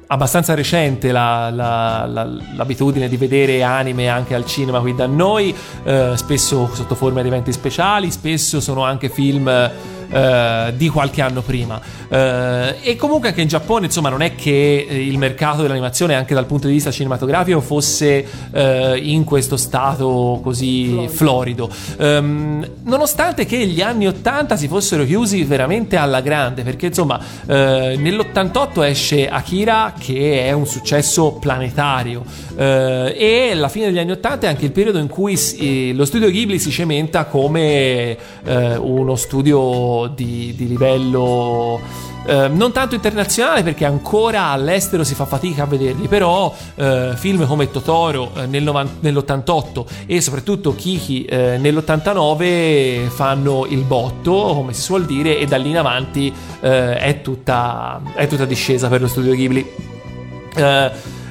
[0.08, 5.54] abbastanza recente la- la- la- l'abitudine di vedere anime anche al cinema qui da noi,
[5.84, 9.70] eh, spesso sotto forma di eventi speciali, spesso sono anche film
[10.12, 11.80] eh, di qualche anno prima.
[12.08, 16.34] Eh, e comunque anche in Giappone, insomma, non è che eh, il mercato dell'animazione, anche
[16.34, 21.70] dal punto di vista cinematografico, fosse eh, in questo stato così florido.
[21.96, 27.96] Ehm, nonostante che gli anni 80 si fossero chiusi veramente alla grande, perché insomma, eh,
[27.98, 32.24] nell'88 esce Akira, che è un successo planetario,
[32.54, 36.28] e la fine degli anni 80 è anche il periodo in cui si- lo studio
[36.28, 41.80] Ghibli si cementa come uno studio di, di livello
[42.24, 47.46] eh, non tanto internazionale perché ancora all'estero si fa fatica a vederli, però eh, film
[47.46, 54.72] come Totoro eh, nel novan- nell'88 e soprattutto Kiki eh, nell'89 fanno il botto, come
[54.72, 59.00] si suol dire, e da lì in avanti eh, è, tutta, è tutta discesa per
[59.00, 59.70] lo studio Ghibli.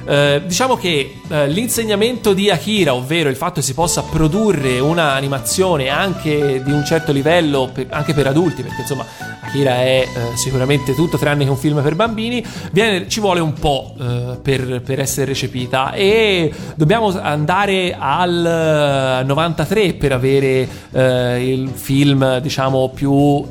[0.06, 4.78] Eh, eh, diciamo che eh, l'insegnamento di Akira, ovvero il fatto che si possa produrre
[4.78, 9.04] un'animazione anche di un certo livello, per- anche per adulti, perché insomma
[9.40, 13.52] Akira è eh, sicuramente tutto tranne che un film per bambini, viene- ci vuole un
[13.52, 15.92] po' eh, per, per essere recepita.
[15.92, 23.44] E dobbiamo andare al eh, 93 per avere eh, il film diciamo più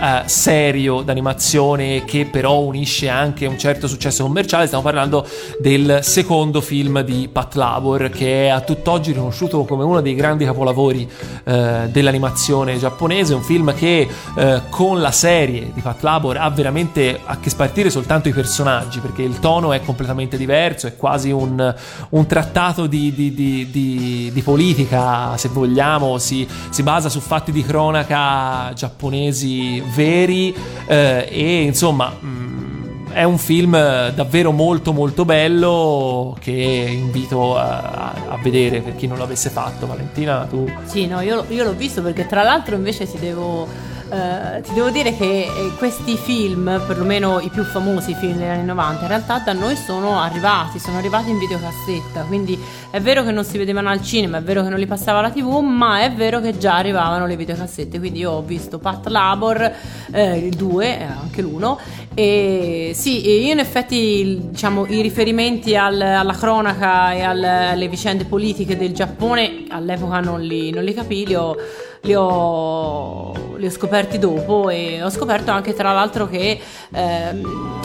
[0.00, 4.66] eh, serio d'animazione che però unisce anche un certo successo commerciale.
[4.66, 5.26] Stiamo parlando
[5.60, 10.44] del secondo film di Pat Labor che è a tutt'oggi riconosciuto come uno dei grandi
[10.44, 11.08] capolavori
[11.44, 13.34] eh, dell'animazione giapponese.
[13.34, 17.90] Un film che eh, con la serie di Pat Labor ha veramente a che spartire
[17.90, 21.74] soltanto i personaggi perché il tono è completamente diverso, è quasi un,
[22.10, 27.62] un trattato di, di- di- di- politica, se vogliamo, si, si basa su fatti di
[27.62, 30.54] cronaca giapponesi veri
[30.86, 33.72] eh, e insomma mm, è un film
[34.10, 39.86] davvero molto molto bello che invito a, a- a vedere per chi non l'avesse fatto.
[39.86, 40.64] Valentina, tu...
[40.84, 43.66] Sì, no, io, io l'ho visto perché tra l'altro invece ti devo,
[44.10, 48.64] eh, ti devo dire che eh, questi film, perlomeno i più famosi film degli anni
[48.64, 52.58] 90, in realtà da noi sono arrivati, sono arrivati in videocassetta, quindi
[52.90, 55.30] è vero che non si vedevano al cinema, è vero che non li passava la
[55.30, 59.72] tv, ma è vero che già arrivavano le videocassette, quindi io ho visto Pat Labor,
[60.10, 61.76] eh, il 2, anche l'1,
[62.14, 68.24] e sì, io in effetti diciamo, i riferimenti al- alla cronaca e al- alle vicende
[68.24, 71.56] politiche del Giappone all'epoca non li, non li capii, li ho,
[72.02, 76.60] li, ho, li ho scoperti dopo e ho scoperto anche tra l'altro che
[76.92, 77.78] ehm,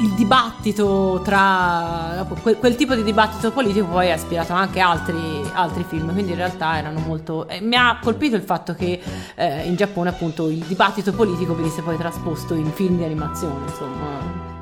[0.00, 5.84] il dibattito tra quel, quel tipo di dibattito politico poi ha ispirato anche altri, altri
[5.84, 9.00] film quindi in realtà erano molto eh, mi ha colpito il fatto che
[9.34, 14.53] eh, in Giappone appunto il dibattito politico venisse poi trasposto in film di animazione insomma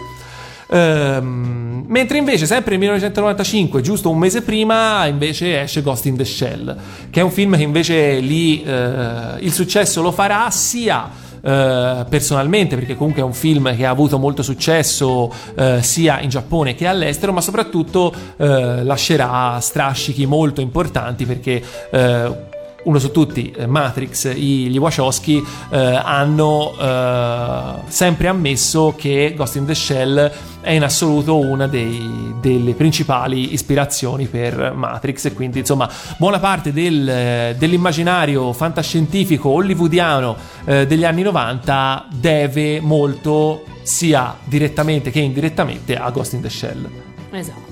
[0.71, 6.25] Ehm, mentre invece, sempre nel 1995, giusto un mese prima, invece esce Ghost in the
[6.25, 6.77] Shell,
[7.11, 11.11] che è un film che invece lì eh, il successo lo farà sia
[11.43, 16.29] eh, personalmente, perché comunque è un film che ha avuto molto successo eh, sia in
[16.29, 22.51] Giappone che all'estero, ma soprattutto eh, lascerà strascichi molto importanti perché eh,
[22.85, 29.67] uno su tutti, eh, Matrix, gli Wachowski eh, hanno eh, sempre ammesso che Ghost in
[29.67, 35.89] the Shell è in assoluto una dei- delle principali ispirazioni per Matrix e quindi insomma
[36.19, 45.21] buona parte del, dell'immaginario fantascientifico hollywoodiano eh, degli anni 90 deve molto sia direttamente che
[45.21, 46.89] indirettamente a Ghost in the Shell.
[47.31, 47.72] Esatto.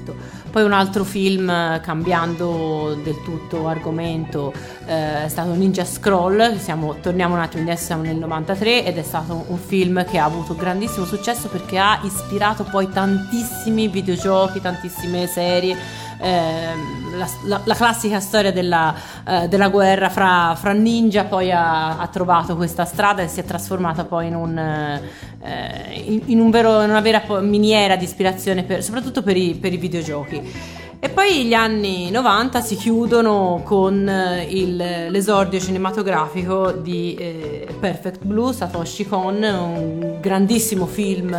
[0.51, 4.53] Poi un altro film, eh, cambiando del tutto argomento,
[4.85, 9.03] eh, è stato Ninja Scroll, siamo- torniamo un attimo indietro, siamo nel 93 ed è
[9.03, 15.29] stato un film che ha avuto grandissimo successo perché ha ispirato poi tantissimi videogiochi, tantissime
[15.29, 16.09] serie.
[16.23, 18.95] Ehm, la, la- la classica storia della,
[19.27, 23.45] eh, della guerra fra, fra ninja poi ha, ha trovato questa strada e si è
[23.45, 28.65] trasformata poi in, un, eh, in, in un vero- in una vera miniera di ispirazione
[28.65, 30.89] per- soprattutto per i, per i videogiochi.
[31.03, 34.77] E poi gli anni 90 si chiudono con eh, il-
[35.09, 41.33] l'esordio cinematografico di eh, Perfect Blue, Satoshi Kon, un grandissimo film,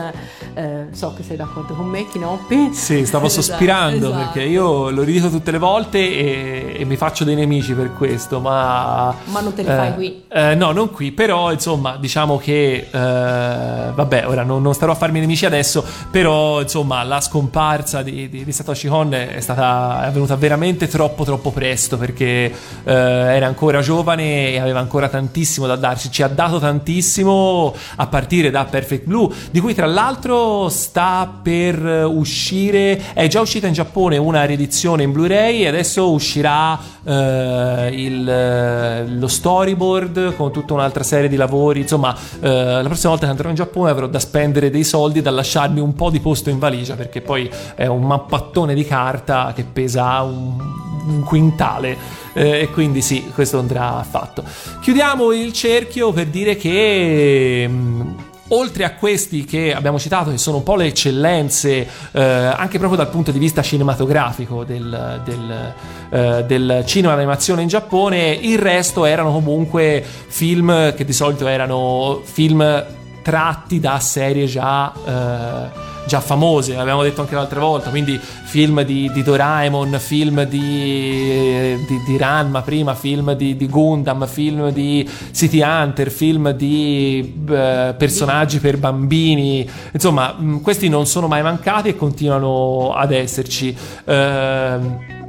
[0.56, 2.74] eh, so che sei d'accordo con me, Kinoppi.
[2.74, 4.18] Sì, stavo Esatto, sospirando esatto.
[4.24, 8.40] perché io lo ridico tutte le volte e, e mi faccio dei nemici per questo,
[8.40, 9.14] ma...
[9.26, 10.24] Ma non te li fai qui.
[10.28, 12.88] eh, no, non qui, però insomma diciamo che...
[12.92, 18.28] eh, vabbè, ora non, non starò a farmi nemici adesso, però insomma la scomparsa di,
[18.28, 22.52] di- di Satoshi Kon è stata è avvenuta veramente troppo troppo presto perché
[22.84, 28.08] eh, era ancora giovane e aveva ancora tantissimo da darci, ci ha dato tantissimo a
[28.08, 33.74] partire da Perfect Blue, di cui tra l'altro sta per uscire, è già uscita in
[33.74, 41.04] Giappone una riedizione in Blu-ray e adesso uscirà eh, il- lo storyboard con tutta un'altra
[41.04, 42.50] serie di lavori, insomma eh,
[42.82, 45.94] la prossima volta che andrò in Giappone avrò da spendere dei soldi, da lasciarmi un
[45.96, 50.56] po' di posto in valigia perché poi è un mappattone di carta che pesa un,
[51.08, 51.98] un quintale
[52.34, 54.44] eh, e quindi sì, questo andrà fatto.
[54.82, 57.68] Chiudiamo il cerchio per dire che...
[57.68, 58.16] mh,
[58.54, 62.98] Oltre a questi che abbiamo citato, che sono un po' le eccellenze, eh, anche proprio
[62.98, 65.74] dal punto di vista cinematografico del, del,
[66.10, 72.20] eh, del cinema d'animazione in Giappone, il resto erano comunque film che di solito erano
[72.26, 72.86] film
[73.22, 79.10] tratti da serie già, eh, già famose, l'abbiamo detto anche l'altra volta, quindi film di,
[79.12, 86.10] di Doraemon, film di, di, di Ranma prima, film di, Gundam, film di City Hunter,
[86.10, 93.12] film di eh, personaggi per bambini, insomma questi non sono mai mancati e continuano ad
[93.12, 93.76] esserci.
[94.06, 95.20] Ehm,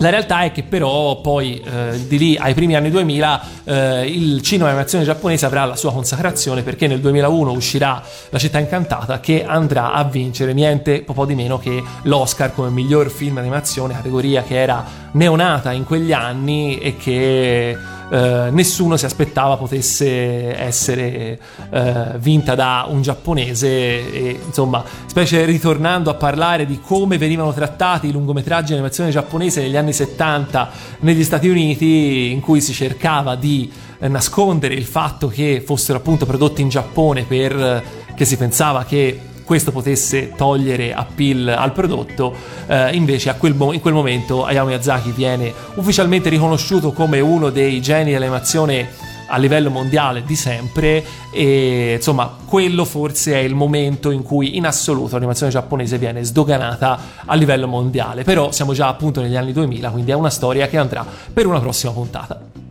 [0.00, 4.40] la realtà è che però poi eh, di lì ai primi anni 2000 eh, il
[4.42, 9.44] cinema d'animazione giapponese avrà la sua consacrazione perché nel 2001 uscirà La città incantata che
[9.44, 14.60] andrà a vincere niente po' di meno che l'Oscar come miglior film d'animazione, categoria che
[14.60, 17.76] era neonata in quegli anni e che
[18.10, 21.38] eh, nessuno si aspettava potesse essere
[21.70, 28.08] eh, vinta da un giapponese e insomma specie ritornando a parlare di come venivano trattati
[28.08, 30.70] i lungometraggi di animazione giapponese negli anni 70
[31.00, 36.24] negli Stati Uniti in cui si cercava di eh, nascondere il fatto che fossero appunto
[36.24, 42.34] prodotti in Giappone per che si pensava che questo potesse togliere appeal al prodotto,
[42.66, 48.12] eh, invece quel in quel momento Hayao Miyazaki viene ufficialmente riconosciuto come uno dei geni
[48.12, 48.90] dell'animazione
[49.26, 51.02] a livello mondiale di sempre
[51.32, 56.98] e insomma quello forse è il momento in cui in assoluto l'animazione giapponese viene sdoganata
[57.24, 58.24] a livello mondiale.
[58.24, 61.58] Però siamo già appunto negli anni 2000 quindi è una storia che andrà per una
[61.58, 62.67] prossima puntata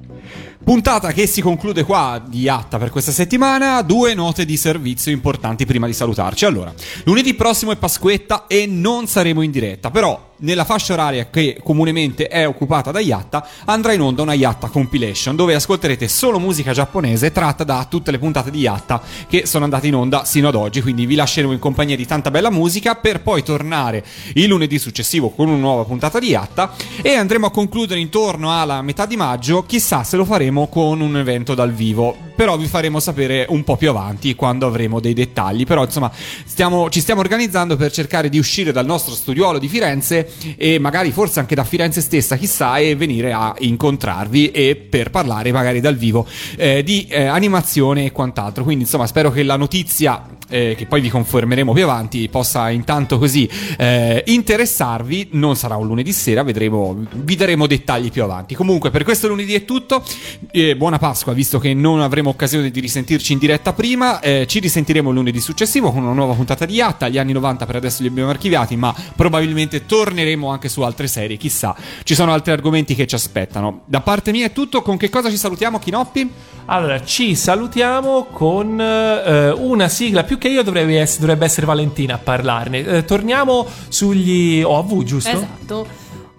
[0.68, 3.82] Puntata che si conclude qua di Yatta per questa settimana.
[3.84, 6.44] Due note di servizio importanti prima di salutarci.
[6.44, 6.74] Allora,
[7.06, 12.28] lunedì prossimo è Pasquetta e non saremo in diretta, però nella fascia oraria che comunemente
[12.28, 17.32] è occupata da Yatta andrà in onda una Yatta compilation dove ascolterete solo musica giapponese
[17.32, 20.82] tratta da tutte le puntate di Yatta che sono andate in onda sino ad oggi.
[20.82, 24.04] Quindi vi lasceremo in compagnia di tanta bella musica per poi tornare
[24.34, 28.82] il lunedì successivo con una nuova puntata di Yatta e andremo a concludere intorno alla
[28.82, 29.64] metà di maggio.
[29.64, 32.26] Chissà se lo faremo con un evento dal vivo.
[32.38, 35.66] Però vi faremo sapere un po' più avanti quando avremo dei dettagli.
[35.66, 36.12] Però insomma
[36.46, 41.12] stiamo- ci stiamo organizzando per cercare di uscire dal nostro studiolo di Firenze e magari
[41.12, 45.96] forse anche da Firenze stessa, chissà, e venire a incontrarvi e per parlare magari dal
[45.96, 46.26] vivo
[46.56, 48.64] eh, di eh, animazione e quant'altro.
[48.64, 53.18] Quindi insomma spero che la notizia eh, che poi vi confermeremo più avanti, possa intanto
[53.18, 55.30] così eh, interessarvi.
[55.32, 58.56] Non sarà un lunedì sera, vedremo, vi daremo dettagli più avanti.
[58.56, 60.04] Comunque, per questo lunedì è tutto.
[60.52, 64.20] Eh, buona Pasqua, visto che non avremo occasione di risentirci in diretta prima.
[64.20, 67.08] Eh, ci risentiremo lunedì successivo con una nuova puntata di Yatta.
[67.10, 71.38] Gli anni 90 per adesso li abbiamo archiviati, ma probabilmente torneremo anche su altre serie.
[71.38, 73.82] Chissà, ci sono altri argomenti che ci aspettano.
[73.86, 74.82] Da parte mia è tutto.
[74.82, 76.30] Con che cosa ci salutiamo, Chinoppi?
[76.70, 80.24] Allora, ci salutiamo con eh, una sigla.
[80.24, 82.86] Più che io dovrebbe essere, dovrebbe essere Valentina a parlarne.
[82.86, 85.30] Eh, torniamo sugli OAV, giusto?
[85.30, 85.88] Esatto.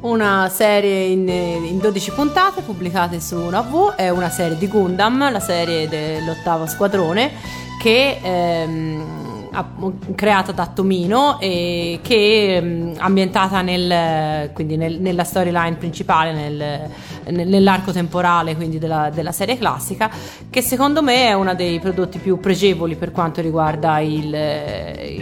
[0.01, 5.33] Una serie in, in 12 puntate pubblicate su una V, è una serie di Gundam,
[5.33, 7.33] la serie dell'ottavo squadrone,
[7.81, 9.18] che ehm,
[10.15, 16.91] creata da Tomino e che ehm, ambientata nel, quindi nel- nella storyline principale, nel-
[17.31, 20.11] nel- nell'arco temporale quindi della, della serie classica,
[20.51, 24.35] che secondo me è uno dei prodotti più pregevoli per quanto riguarda il,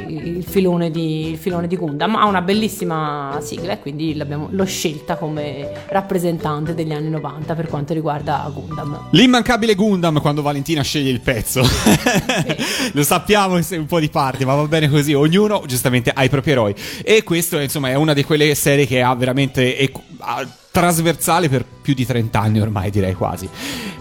[0.09, 2.15] il filone, di, il filone di Gundam.
[2.17, 7.93] Ha una bellissima sigla e quindi l'ho scelta come rappresentante degli anni 90 per quanto
[7.93, 9.09] riguarda Gundam.
[9.11, 11.63] L'immancabile Gundam quando Valentina sceglie il pezzo.
[12.93, 15.15] Lo sappiamo è un po' di parte, ma va bene così.
[15.15, 16.74] Ognuno giustamente ha i propri eroi.
[17.03, 21.65] E questo insomma è una di quelle serie che ha veramente è- ha- trasversale per
[21.65, 23.48] più di 30 anni ormai, direi quasi.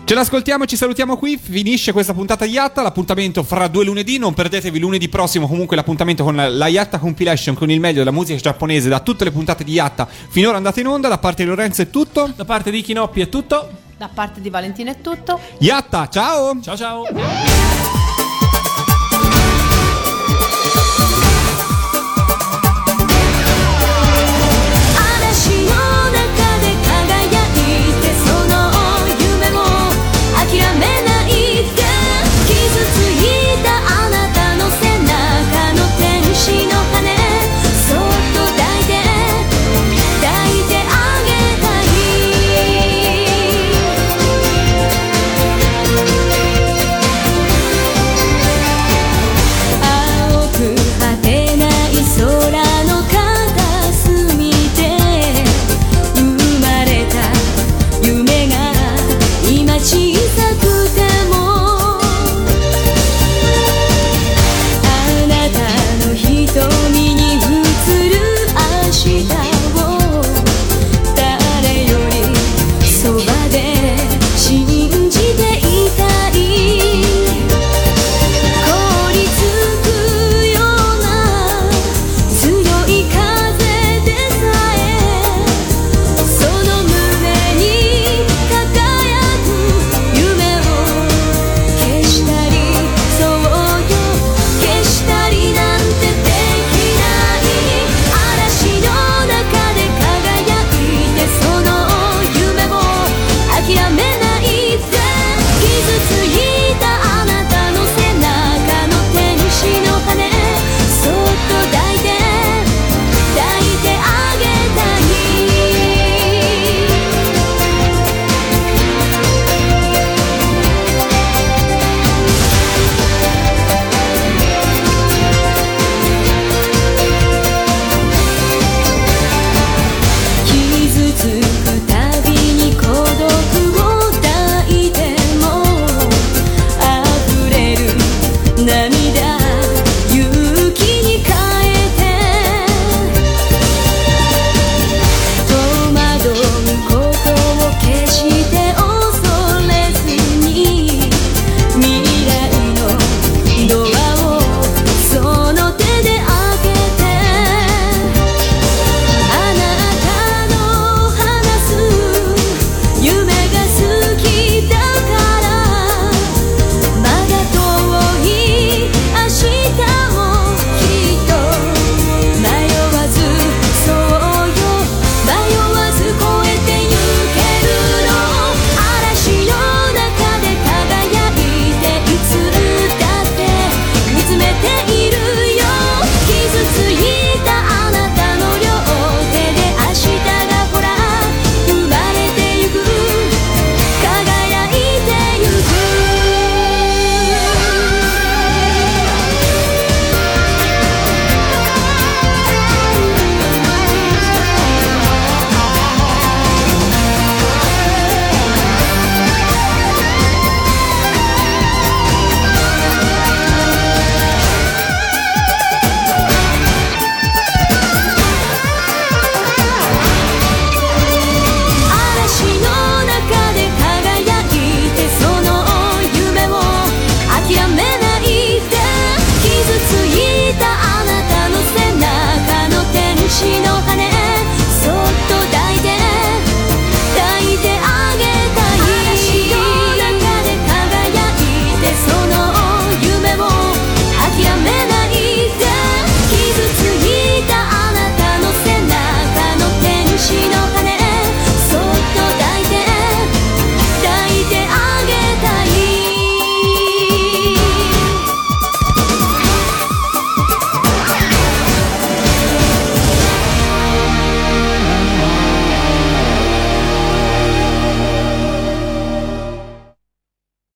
[0.04, 1.40] Ce l'ascoltiamo e ci salutiamo qui.
[1.42, 2.82] Finisce questa puntata di Yatta.
[2.82, 4.18] L'appuntamento fra due lunedì.
[4.18, 8.38] Non perdetevi lunedì prossimo comunque l'appuntamento con la, Yatta Compilation con il meglio della musica
[8.40, 11.08] giapponese da tutte le puntate di Yatta finora andate in onda.
[11.08, 12.32] Da parte di Lorenzo è tutto.
[12.36, 13.70] Da parte di Chinoppi è tutto.
[13.98, 15.40] Da parte di Valentina è tutto.
[15.60, 16.60] Yatta, ciao!
[16.62, 18.05] Ciao ciao.